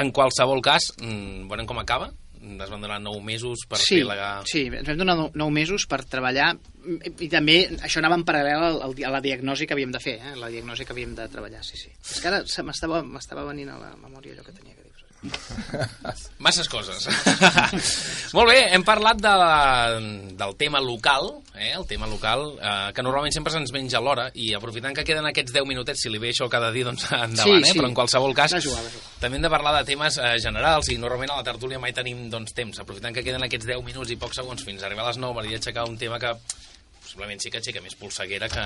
[0.00, 2.10] En qualsevol cas, mm, veurem com acaba.
[2.40, 4.28] Es van donar 9 mesos per sí, fer la...
[4.48, 6.54] Sí, ens vam donar nou, nou mesos per treballar
[6.96, 10.16] i, també això anava en paral·lel al, al, a la diagnosi que havíem de fer,
[10.24, 10.32] eh?
[10.40, 11.92] la diagnosi que havíem de treballar, sí, sí.
[12.00, 14.89] És que ara m'estava venint a la memòria allò que tenia que dir.
[16.44, 17.04] Masses coses.
[18.36, 19.32] Molt bé, hem parlat de,
[20.40, 24.52] del tema local, eh, el tema local, eh, que normalment sempre se'ns menja l'hora, i
[24.56, 27.58] aprofitant que queden aquests 10 minutets, si li ve això cada dia, doncs endavant, Sí,
[27.58, 27.72] eh?
[27.74, 27.78] sí.
[27.78, 29.04] però en qualsevol cas, Va jugar, jugar.
[29.20, 32.28] també hem de parlar de temes eh, generals, i normalment a la tertúlia mai tenim
[32.32, 35.12] doncs, temps, aprofitant que queden aquests 10 minuts i pocs segons fins a arribar a
[35.12, 36.32] les 9, m'hauria d'aixecar un tema que
[37.10, 38.62] possiblement sí que aixeca més polseguera que...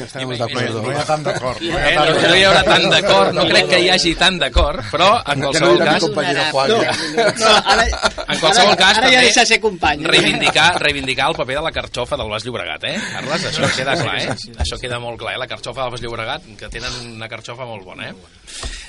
[0.00, 1.60] Estem d'acord, i- No hi ha tant d'acord.
[1.60, 2.28] No Eh, tant no, d'acord.
[2.30, 5.82] no hi haurà tant d'acord, no crec que hi hagi tant d'acord, però en qualsevol
[5.84, 6.06] cas...
[6.08, 6.94] No, ja.
[7.42, 7.84] no, ara,
[8.24, 10.04] En qualsevol ara, cas, ara ja també deixa de ser company.
[10.08, 13.44] reivindicar, reivindicar el paper de la carxofa del Baix Llobregat, eh, Carles?
[13.52, 14.36] Això queda clar, eh?
[14.64, 15.42] Això queda molt clar, eh?
[15.44, 18.14] La carxofa del Baix Llobregat, que tenen una carxofa molt bona, eh?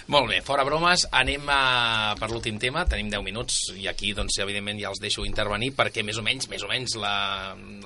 [0.10, 4.40] Molt bé, fora bromes, anem a, per l'últim tema, tenim 10 minuts i aquí, doncs,
[4.42, 7.14] evidentment, ja els deixo intervenir perquè més o menys, més o menys, la,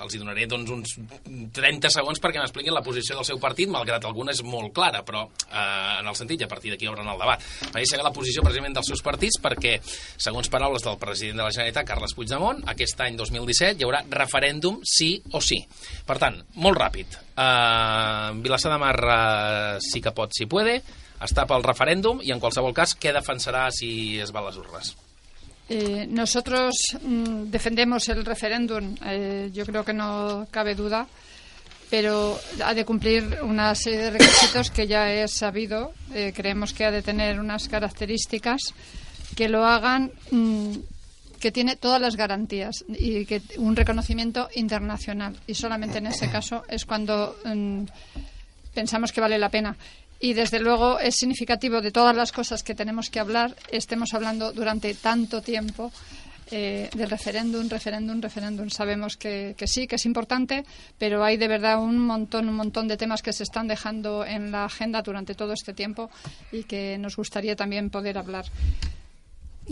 [0.00, 0.94] els hi donaré doncs, uns
[1.58, 5.26] 30 segons perquè m'expliquin la posició del seu partit, malgrat alguna és molt clara, però
[5.28, 7.44] eh, en el sentit, a partir d'aquí obren el debat.
[7.74, 9.76] Vaig saber la posició precisament dels seus partits perquè,
[10.16, 14.80] segons paraules del president de la Generalitat, Carles Puigdemont, aquest any 2017 hi haurà referèndum
[14.80, 15.60] sí o sí.
[16.08, 17.20] Per tant, molt ràpid.
[17.34, 20.80] Uh, Vilassar de Mar uh, sí que pot, si puede,
[21.24, 24.94] està pel referèndum i en qualsevol cas què defensarà si es va a les?
[25.68, 31.06] Eh, nosotros mm, defendemos el referéndum, eh, yo creo que no cabe duda,
[31.88, 35.92] pero ha de cumplir una serie de requisitos que ya es sabido.
[36.12, 38.74] Eh, creemos que ha de tener unas características
[39.36, 40.74] que lo hagan, mm,
[41.40, 45.36] que tiene todas las garantías y que un reconocimiento internacional.
[45.46, 47.84] Y solamente en ese caso es cuando mm,
[48.74, 49.76] pensamos que vale la pena.
[50.24, 54.54] Y desde luego es significativo de todas las cosas que tenemos que hablar, estemos hablando
[54.54, 55.92] durante tanto tiempo
[56.50, 58.70] eh, del referéndum, referéndum, referéndum.
[58.70, 60.64] Sabemos que, que sí, que es importante,
[60.98, 64.50] pero hay de verdad un montón, un montón de temas que se están dejando en
[64.50, 66.08] la agenda durante todo este tiempo
[66.50, 68.46] y que nos gustaría también poder hablar.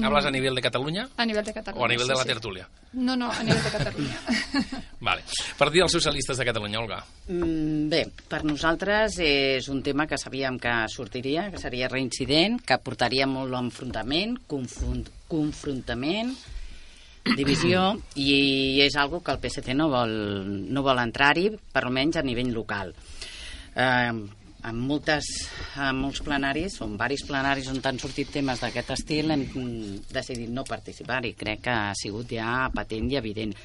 [0.00, 1.08] ¿Hablas a nivel de Catalunya?
[1.16, 1.82] A nivel de Catalunya.
[1.82, 2.28] O a nivel de sí, la sí.
[2.28, 2.68] tertúlia?
[2.94, 4.18] No, no, a nivel de Catalunya.
[5.00, 5.22] Vale.
[5.58, 7.02] Partit dels Socialistes de Catalunya, Olga.
[7.28, 12.80] Mm, Bé, per nosaltres és un tema que sabíem que sortiria, que seria reincident, que
[12.80, 16.32] portaria molt enfrontament, confront, confrontament,
[17.38, 20.14] divisió, i és algo que el PSC no vol,
[20.72, 22.94] no vol entrar-hi, per almenys a nivell local.
[23.76, 25.28] Eh, en, moltes,
[25.76, 30.02] en molts plenaris, o en varis plenaris on han sortit temes d'aquest estil, hem mm,
[30.12, 31.34] decidit no participar-hi.
[31.38, 33.56] Crec que ha sigut ja patent i evident.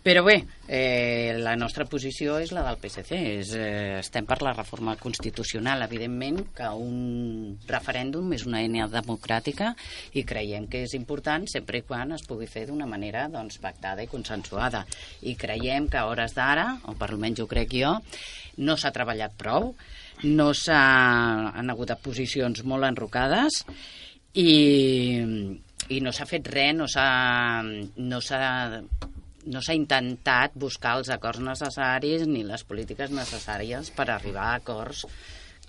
[0.00, 3.18] Però bé, eh, la nostra posició és la del PSC.
[3.36, 5.82] És, eh, estem per la reforma constitucional.
[5.84, 9.74] Evidentment que un referèndum és una eina democràtica
[10.14, 14.02] i creiem que és important sempre i quan es pugui fer d'una manera doncs, pactada
[14.02, 14.86] i consensuada.
[15.20, 17.98] I creiem que a hores d'ara, o per almenys ho crec jo,
[18.56, 19.74] no s'ha treballat prou,
[20.24, 23.62] no s'ha- han hagut posicions molt enrocades
[24.34, 25.20] i,
[25.90, 28.80] i no s'ha fet res, no s'ha no s'ha
[29.50, 35.06] no s'ha intentat buscar els acords necessaris ni les polítiques necessàries per arribar a acords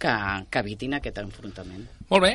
[0.02, 0.12] que,
[0.52, 1.86] que evitin aquest enfrontament.
[2.10, 2.34] Molt bé.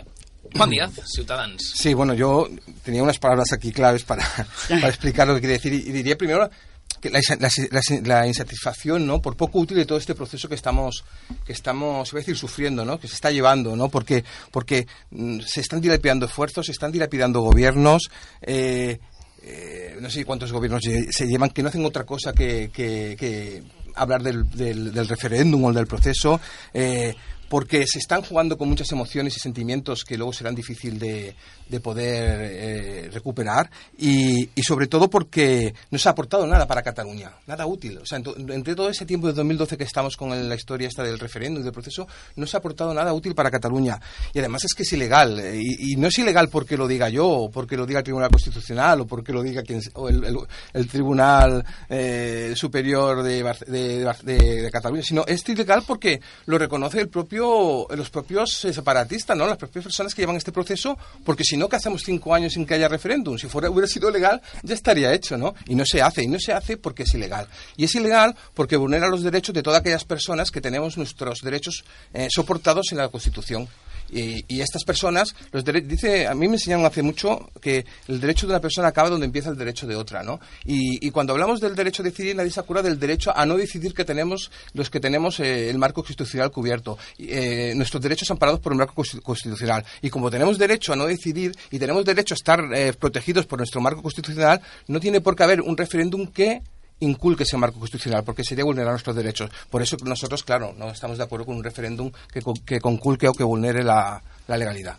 [0.55, 1.73] Juan Díaz, Ciutadans.
[1.75, 2.49] Sí, bueno, yo
[2.85, 4.25] tenía unas palabras aquí claves para,
[4.69, 6.57] para explicar lo que quería decir y, y diría primero que
[7.03, 9.21] la, la- la- insatisfacción, ¿no?
[9.23, 11.05] Por poco útil de todo este proceso que estamos,
[11.45, 12.99] que estamos, iba a decir, sufriendo, ¿no?
[12.99, 13.89] Que se está llevando, ¿no?
[13.89, 18.11] Porque, porque mm, se están dilapidando esfuerzos, se están dilapidando gobiernos,
[18.43, 18.99] eh,
[19.43, 23.63] eh, no sé cuántos gobiernos se llevan que no hacen otra cosa que, que- que
[23.95, 26.41] hablar del, del- del referéndum o del proceso,
[26.75, 27.15] eh,
[27.49, 31.35] porque se están jugando con muchas emociones y sentimientos que luego serán difícil de,
[31.69, 36.83] de poder eh, recuperar y, y sobre todo porque no se ha aportado nada para
[36.83, 37.99] Cataluña, nada útil.
[37.99, 41.19] O sea, entre todo ese tiempo de 2012 que estamos con la historia esta del
[41.19, 44.01] referéndum y del proceso, no se ha aportado nada útil para Cataluña.
[44.35, 45.39] Y además es que es ilegal.
[45.41, 48.31] eh, Y, no es ilegal porque lo diga yo, o porque lo diga el Tribunal
[48.31, 55.03] Constitucional, o porque lo diga quien, o el, Tribunal eh, Superior de, de- de Cataluña,
[55.03, 59.47] sino es ilegal porque lo reconoce el propio, los propios eh, separatistas, ¿no?
[59.47, 62.67] las propias personas que llevan este proceso, porque si no, ¿qué hacemos cinco años sin
[62.67, 63.39] que haya referéndum?
[63.39, 65.55] Si fuera, hubiera sido legal, ya estaría hecho, ¿no?
[65.67, 67.49] Y no se hace, y no se hace porque es ilegal.
[67.77, 71.85] Y es ilegal porque vulnera los derechos de todas aquellas personas que tenemos nuestros derechos
[72.13, 73.69] eh, soportados en la Constitución.
[74.11, 78.53] Y, estas personas, los dice, a mí me enseñaron hace mucho que el derecho de
[78.53, 80.41] una persona acaba donde empieza el derecho de otra, ¿no?
[80.65, 83.95] Y, cuando hablamos del derecho a decidir, nadie se acuerda del derecho a no decidir
[83.95, 86.99] que tenemos los que tenemos eh, el marco constitucional cubierto.
[87.29, 89.85] Eh, nuestros derechos amparados por el marco consti- constitucional.
[90.03, 93.59] Y como tenemos derecho a no decidir y tenemos derecho a estar eh, protegidos por
[93.59, 96.63] nuestro marco constitucional, no tiene por qué haber un referéndum que
[97.01, 99.51] inculque ese marco constitucional, porque sería vulnerar nuestros derechos.
[99.69, 103.33] Por eso nosotros, claro, no estamos de acuerdo con un referéndum que, que conculque o
[103.35, 104.97] que vulnere la, la legalidad.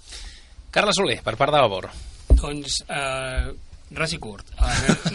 [0.69, 1.89] Carla Soler, per part de Vavor.
[2.29, 3.51] Doncs, eh,
[3.95, 4.49] res i curt.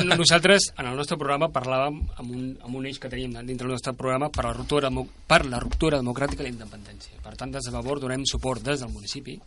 [0.05, 3.77] Nosaltres, en el nostre programa, parlàvem amb un, amb un eix que teníem dintre del
[3.77, 4.91] nostre programa per la ruptura,
[5.29, 7.21] per la ruptura democràtica i la independència.
[7.25, 9.39] Per tant, des de Vavor donem suport des del municipi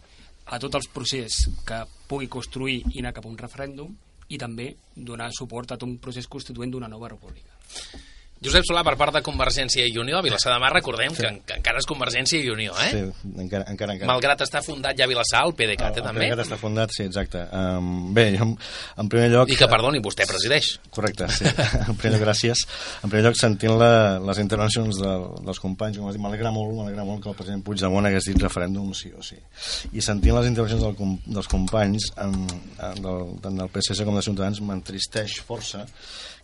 [0.45, 3.95] a tot el procés que pugui construir i anar cap a un referèndum
[4.29, 7.57] i també donar suport a tot un procés constituent d'una nova república.
[8.45, 11.21] Josep Solà, per part de Convergència i Unió, a Vilassar de Mar, recordem sí.
[11.23, 12.89] que, en- que encara és Convergència i Unió, eh?
[12.93, 14.09] Sí, encara, encara, encara.
[14.11, 16.21] Malgrat està fundat ja a Vilassar, el PDeCAT, eh, el, també.
[16.27, 17.41] El PDeCAT està fundat, sí, exacte.
[17.51, 18.47] Um, bé, jo,
[19.01, 19.49] en- primer lloc...
[19.51, 20.75] I que, perdoni, vostè presideix.
[20.93, 21.45] Correcte, sí.
[21.89, 22.63] En primer lloc, gràcies.
[23.03, 23.91] En primer lloc, sentint la,
[24.23, 25.13] les intervencions de,
[25.45, 28.41] dels companys, com has dit, m'alegra molt, m'alegra molt que el president Puigdemont hagués dit
[28.41, 29.37] referèndum sí o sí.
[29.93, 34.23] I sentint les intervencions del, dels companys, en, en, del, tant del PSC com de
[34.25, 35.85] Ciutadans, m'entristeix força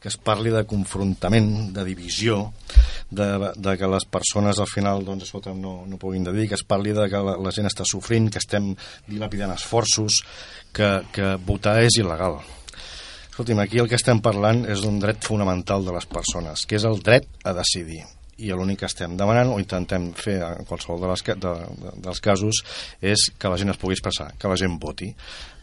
[0.02, 2.48] que es parli de confrontament, de divisió,
[3.14, 6.64] de, de que les persones al final doncs, escolta, no, no puguin decidir, que es
[6.66, 8.72] parli de que la, la gent està sofrint, que estem
[9.06, 10.24] dilapidant esforços,
[10.74, 12.40] que, que votar és il·legal.
[13.30, 16.88] Escolti'm, aquí el que estem parlant és d'un dret fonamental de les persones, que és
[16.88, 18.02] el dret a decidir.
[18.42, 22.24] I l'únic que estem demanant, o intentem fer en qualsevol de les, de, de, dels
[22.26, 22.64] casos,
[23.06, 25.12] és que la gent es pugui expressar, que la gent voti.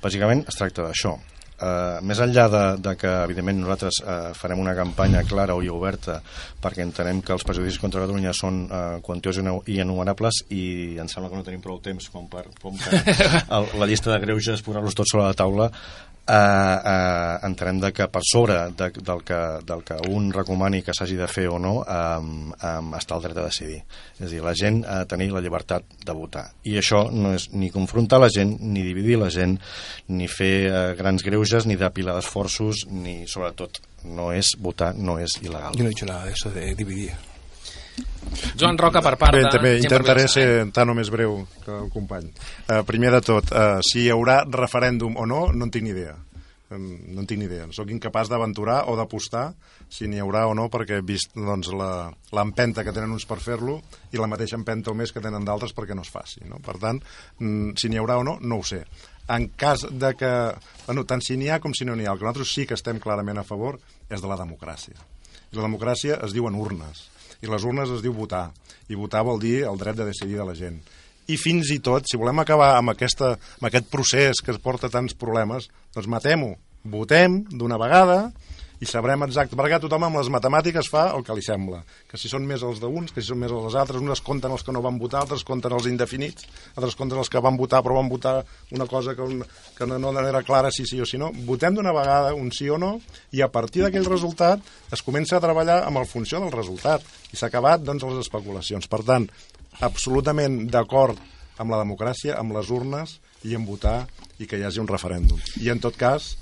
[0.04, 1.16] Bàsicament es tracta d'això.
[1.58, 6.20] Uh, més enllà de, de que evidentment nosaltres uh, farem una campanya clara i oberta
[6.62, 10.62] perquè entenem que els prejudicis contra Catalunya són uh, quantiosos i enumerables i
[11.02, 13.02] em sembla que no tenim prou temps com per, com per
[13.58, 15.66] el, la llista de greuges posar-los tots sobre la taula
[16.28, 20.94] eh, eh, entenem de que per sobre de, del, que, del que un recomani que
[20.96, 22.18] s'hagi de fer o no eh,
[22.58, 23.80] eh, està el dret a decidir.
[24.18, 26.48] És a dir, la gent ha de tenir la llibertat de votar.
[26.68, 29.56] I això no és ni confrontar la gent, ni dividir la gent,
[30.12, 35.40] ni fer eh, grans greuges, ni depilar d'esforços, ni, sobretot, no és votar, no és
[35.42, 35.74] il·legal.
[35.78, 37.12] Yo no he dicho nada de de dividir.
[38.58, 39.50] Joan Roca, per part Bé, de...
[39.50, 42.28] també Gent per intentaré ser tant o més breu que el company.
[42.68, 45.94] Uh, primer de tot, uh, si hi haurà referèndum o no, no en tinc ni
[45.96, 46.14] idea.
[46.70, 46.84] Um,
[47.14, 47.66] no en tinc ni idea.
[47.72, 49.46] Soc incapaç d'aventurar o d'apostar
[49.88, 53.38] si n'hi haurà o no, perquè he vist doncs, la- l'empenta que tenen uns per
[53.40, 53.78] fer-lo
[54.12, 56.42] i la mateixa empenta o més que tenen d'altres perquè no es faci.
[56.44, 56.60] No?
[56.60, 57.00] Per tant,
[57.40, 58.82] mm, si n'hi haurà o no, no ho sé.
[59.32, 60.32] En cas de que...
[60.86, 62.12] Bueno, tant si n'hi ha com si no n'hi ha.
[62.12, 64.96] El que nosaltres sí que estem clarament a favor és de la democràcia.
[65.52, 67.06] I la democràcia es diuen urnes.
[67.42, 68.48] I les urnes es diu votar.
[68.88, 70.80] I votar vol dir el dret de decidir de la gent.
[71.28, 74.88] I fins i tot, si volem acabar amb, aquesta, amb aquest procés que es porta
[74.88, 76.54] tants problemes, doncs matem-ho.
[76.88, 78.30] Votem d'una vegada
[78.78, 82.30] i sabrem exacte, perquè tothom amb les matemàtiques fa el que li sembla, que si
[82.30, 84.82] són més els d'uns, que si són més els altres, uns compten els que no
[84.84, 88.36] van votar, altres compten els indefinits, altres compten els que van votar però van votar
[88.76, 89.42] una cosa que, un,
[89.76, 91.30] que no, no era clara si sí o si no.
[91.48, 92.96] Votem d'una vegada un sí o no
[93.34, 94.62] i a partir d'aquell resultat
[94.94, 97.02] es comença a treballar amb el funció del resultat
[97.32, 98.86] i s'ha acabat doncs les especulacions.
[98.86, 99.26] Per tant,
[99.80, 101.18] absolutament d'acord
[101.58, 104.04] amb la democràcia, amb les urnes i en votar
[104.38, 105.40] i que hi hagi un referèndum.
[105.62, 106.36] I en tot cas,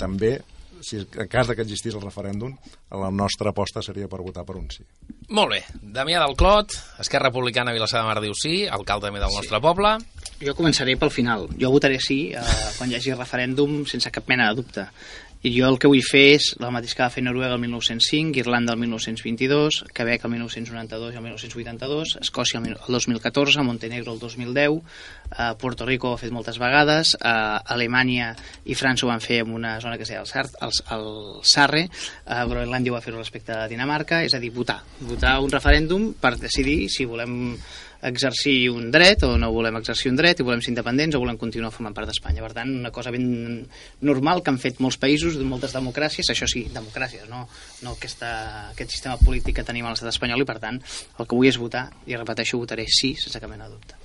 [0.00, 0.38] també,
[0.82, 2.52] si en cas de que existís el referèndum,
[2.90, 4.84] la nostra aposta seria per votar per un sí.
[5.32, 5.62] Molt bé.
[5.80, 9.96] Damià del Clot, Esquerra Republicana Vilassar de Mar diu sí, alcalde també del nostre poble.
[10.42, 11.46] Jo començaré pel final.
[11.58, 14.88] Jo votaré sí eh, quan hi hagi referèndum sense cap mena de dubte.
[15.42, 18.38] I jo el que vull fer és el mateix que va fer Noruega el 1905,
[18.38, 24.12] Irlanda el 1922, Quebec el 1992 i el 1982, Escòcia el, mil- el 2014, Montenegro
[24.14, 24.78] el 2010,
[25.34, 27.28] eh, Puerto Rico ho ha fet moltes vegades, eh,
[27.74, 28.30] Alemanya
[28.70, 31.06] i França ho van fer en una zona que es deia el, Sar, el, el
[31.42, 34.78] Sarre, eh, Groenlàndia ho va fer respecte a Dinamarca, és a dir, votar.
[35.00, 37.56] Votar un referèndum per decidir si volem
[38.02, 41.38] exercir un dret o no volem exercir un dret i volem ser independents o volem
[41.40, 42.42] continuar formant part d'Espanya.
[42.42, 43.26] Per tant, una cosa ben
[44.02, 47.46] normal que han fet molts països, moltes democràcies, això sí, democràcies, no,
[47.86, 48.32] no aquesta,
[48.74, 51.60] aquest sistema polític que tenim a l'estat espanyol i per tant el que vull és
[51.62, 54.01] votar i repeteixo, votaré sí sense cap mena de dubte.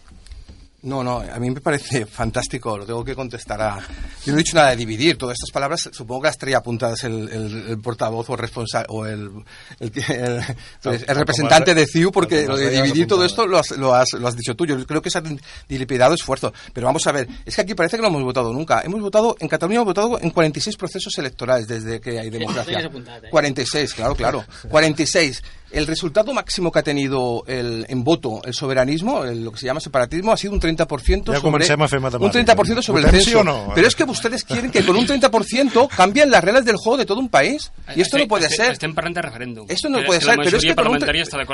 [0.84, 3.80] No, no, a mí me parece fantástico, lo tengo que contestar a...
[4.24, 7.04] Yo no he dicho nada de dividir, todas estas palabras supongo que las traía apuntadas
[7.04, 9.32] el, el, el portavoz o el responsable o el,
[9.80, 10.40] el, que- el-
[10.84, 14.10] pues, el representante de CIU porque lo de dividir todo esto lo has, lo, has,
[14.14, 17.28] lo has dicho tú, yo creo que es un dilipidado esfuerzo, pero vamos a ver,
[17.46, 20.20] es que aquí parece que no hemos votado nunca, hemos votado, en Cataluña hemos votado
[20.22, 22.66] en 46 procesos electorales desde que hay democracia.
[22.66, 23.30] tenías apuntado, ¿eh?
[23.32, 25.42] 46, claro, claro, 46.
[25.72, 29.66] El resultado máximo que ha tenido el, en voto el soberanismo, el- lo que se
[29.66, 32.56] llama separatismo, ha sido un 30% Ya sobre, un matemàtica.
[32.56, 33.40] 30% sobre el sí censo.
[33.42, 33.72] o no?
[33.76, 37.06] Pero es que ustedes quieren que con un 30% cambien las reglas del juego de
[37.06, 37.72] todo un país.
[37.96, 38.78] Y esto no puede estem- ser.
[39.28, 39.66] Referèndum.
[39.70, 41.00] Esto no Que- puede que ser, La pero es que con un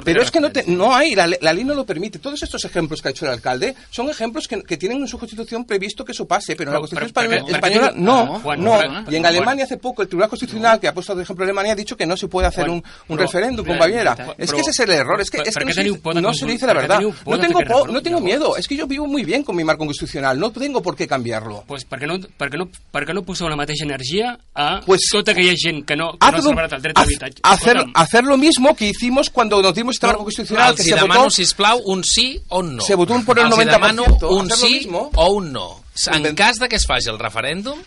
[0.04, 2.20] pero es no, te- no hay, la, la ley no lo permite.
[2.20, 5.18] Todos estos ejemplos que ha hecho el alcalde son ejemplos que, que tienen en su
[5.18, 8.04] constitución previsto que eso pase, pero en la Pero- Constitución pero- española, pero- española pero-
[8.04, 8.80] no, no, Juan, no.
[9.12, 9.26] Y en Juan.
[9.26, 12.06] Alemania hace poco el Tribunal Constitucional, que ha puesto de ejemplo Alemania, ha dicho que
[12.06, 13.80] no se puede hacer Juan, un, referéndum con però-
[14.18, 16.34] Però- Es que ese es el error, es que, es que no, què se, no
[16.34, 17.00] se dice la què verdad.
[17.26, 19.86] No tengo, po- no tengo miedo, es que yo vivo muy bien con mi marco
[19.86, 21.64] constitucional, no tengo por qué cambiarlo.
[21.68, 24.82] Pues per què no, per què no, per què no poseu la mateixa energia a
[24.86, 26.98] Pues- tota aquella gent que no, que no ha Hazlo- celebrat el dret
[27.44, 31.22] hacer, hacer lo mismo que hicimos cuando nos dimos este marco constitucional, que se demano,
[31.22, 32.84] votó sisplau, un sí o un no.
[32.84, 35.84] Se votó un por el Els hi 90%, demano un sí o un no.
[36.12, 37.78] En cas de que es faci el referèndum,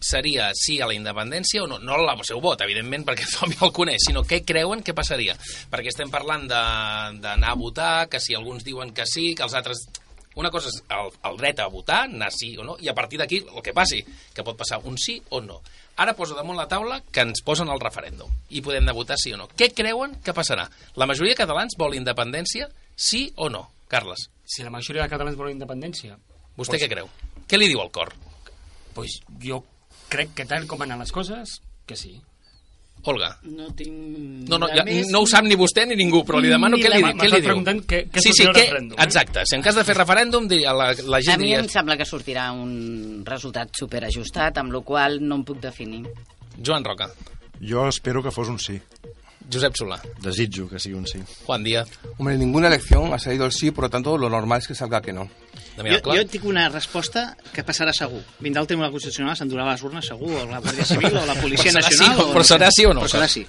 [0.00, 1.78] seria sí a la independència o no.
[1.78, 5.36] No el seu vot, evidentment, perquè tothom ja el coneix, sinó què creuen que passaria.
[5.72, 9.86] Perquè estem parlant d'anar a votar, que si alguns diuen que sí, que els altres...
[10.36, 13.16] Una cosa és el, el dret a votar, anar sí o no, i a partir
[13.16, 14.02] d'aquí el que passi,
[14.36, 15.62] que pot passar un sí o no.
[15.96, 19.32] Ara poso damunt la taula que ens posen el referèndum i podem de votar sí
[19.32, 19.48] o no.
[19.56, 20.68] Què creuen que passarà?
[21.00, 23.64] La majoria de catalans vol independència, sí o no?
[23.88, 26.20] Carles, si la majoria de catalans volen independència,
[26.60, 27.08] vostè què creu?
[27.48, 28.12] Què li diu al cor?
[28.96, 29.62] pues jo
[30.08, 32.16] crec que tal com han les coses, que sí.
[33.06, 33.28] Olga.
[33.44, 33.92] No tinc...
[34.48, 36.82] No, no, ja, més, no ho sap ni vostè ni ningú, però li demano Ni
[36.82, 37.44] què li, la- què li diu.
[37.52, 39.04] preguntant què- què sí, sí, què, referèndum, eh?
[39.04, 39.44] exacte.
[39.46, 41.60] Si en cas de fer referèndum, la, la A gent mi diria...
[41.62, 46.02] em sembla que sortirà un resultat superajustat, amb la qual no em puc definir.
[46.58, 47.10] Joan Roca,
[47.62, 48.80] Jo espero que fos un sí.
[49.52, 51.20] Josep Solà, Desitjo que sigui un sí.
[51.44, 51.88] Juan Díaz.
[52.18, 54.74] Hombre, en ninguna elección ha salido el sí, por lo tanto, lo normal es que
[54.74, 55.28] salga que no.
[55.76, 58.22] Jo, jo et dic una resposta que passarà segur.
[58.40, 61.68] Vindrà el Tribunal Constitucional, s'endurà les urnes segur, o la Guàrdia Civil, o la Policia
[61.70, 62.16] serà Nacional...
[62.16, 63.02] sí, o però serà sí o no?
[63.04, 63.44] Però serà sí.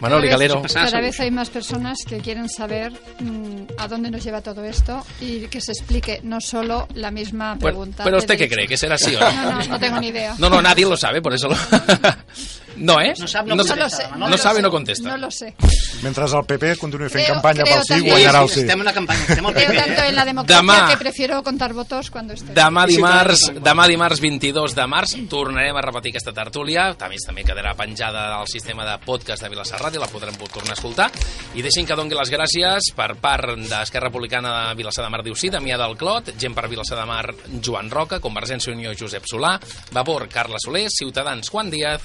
[0.00, 0.30] Manoli.
[0.32, 4.64] Pasará Cada vez hay más personas que quieren saber mm, a dónde nos lleva todo
[4.64, 8.04] esto y que se explique no solo la misma Bueno, pregunta.
[8.04, 9.32] pero de usted qué cree, que será así o no?
[9.32, 10.34] No, no, no tengo ni idea.
[10.38, 11.56] No, no, nadie lo sabe, por eso lo...
[12.76, 13.14] No, ¿eh?
[13.18, 14.08] No sabe, no no, contesta, sé.
[14.08, 14.30] Manoli.
[14.32, 15.08] no sabe, sé, no contesta.
[15.08, 15.54] No lo sé.
[16.02, 18.80] Mentre el PP continuï fent Creo- campanya creo pel sí, guanyarà el Sí, estem en
[18.82, 19.78] una campanya, estem al Creo PP.
[19.78, 20.08] tanto eh?
[20.08, 20.88] en la democracia Demà.
[20.90, 22.52] que prefiero contar votos cuando esté.
[22.54, 26.94] Demà I dimarts, demà dimarts 22 de març tornarem a repetir aquesta tertúlia.
[26.98, 30.70] A més, també quedarà penjada al sistema de podcast de Vilassar Ràdio, la podrem tornar
[30.70, 31.10] a escoltar.
[31.54, 35.34] I deixin que dongui les gràcies per part d'Esquerra Republicana de Vilassar de Mar diu
[35.34, 39.24] sí, Damià del Clot, gent per Vilassar de Mar, Joan Roca, Convergència i Unió, Josep
[39.30, 39.58] Solà,
[39.92, 42.02] Vapor, Carla Soler, Ciutadans, Juan Díaz,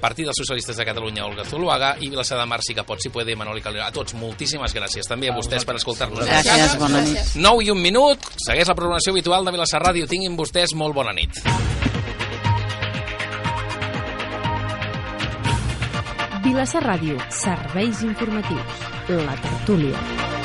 [0.00, 3.10] Partit dels Socialistes de Catalunya, Olga Zuluaga, i Vilassar de Mar, si que pot, si
[3.10, 3.84] puede, Manoli Calero.
[3.86, 5.08] A tots, moltíssimes gràcies.
[5.08, 6.26] També a vostès per escoltar-nos.
[6.26, 7.36] Gràcies, bona nit.
[7.36, 10.08] 9 i un minut, segueix la programació habitual de Vilassar Ràdio.
[10.10, 11.42] Tinguin vostès molt bona nit.
[16.46, 18.88] Vilassar Ràdio, serveis informatius.
[19.08, 20.35] La tertúlia.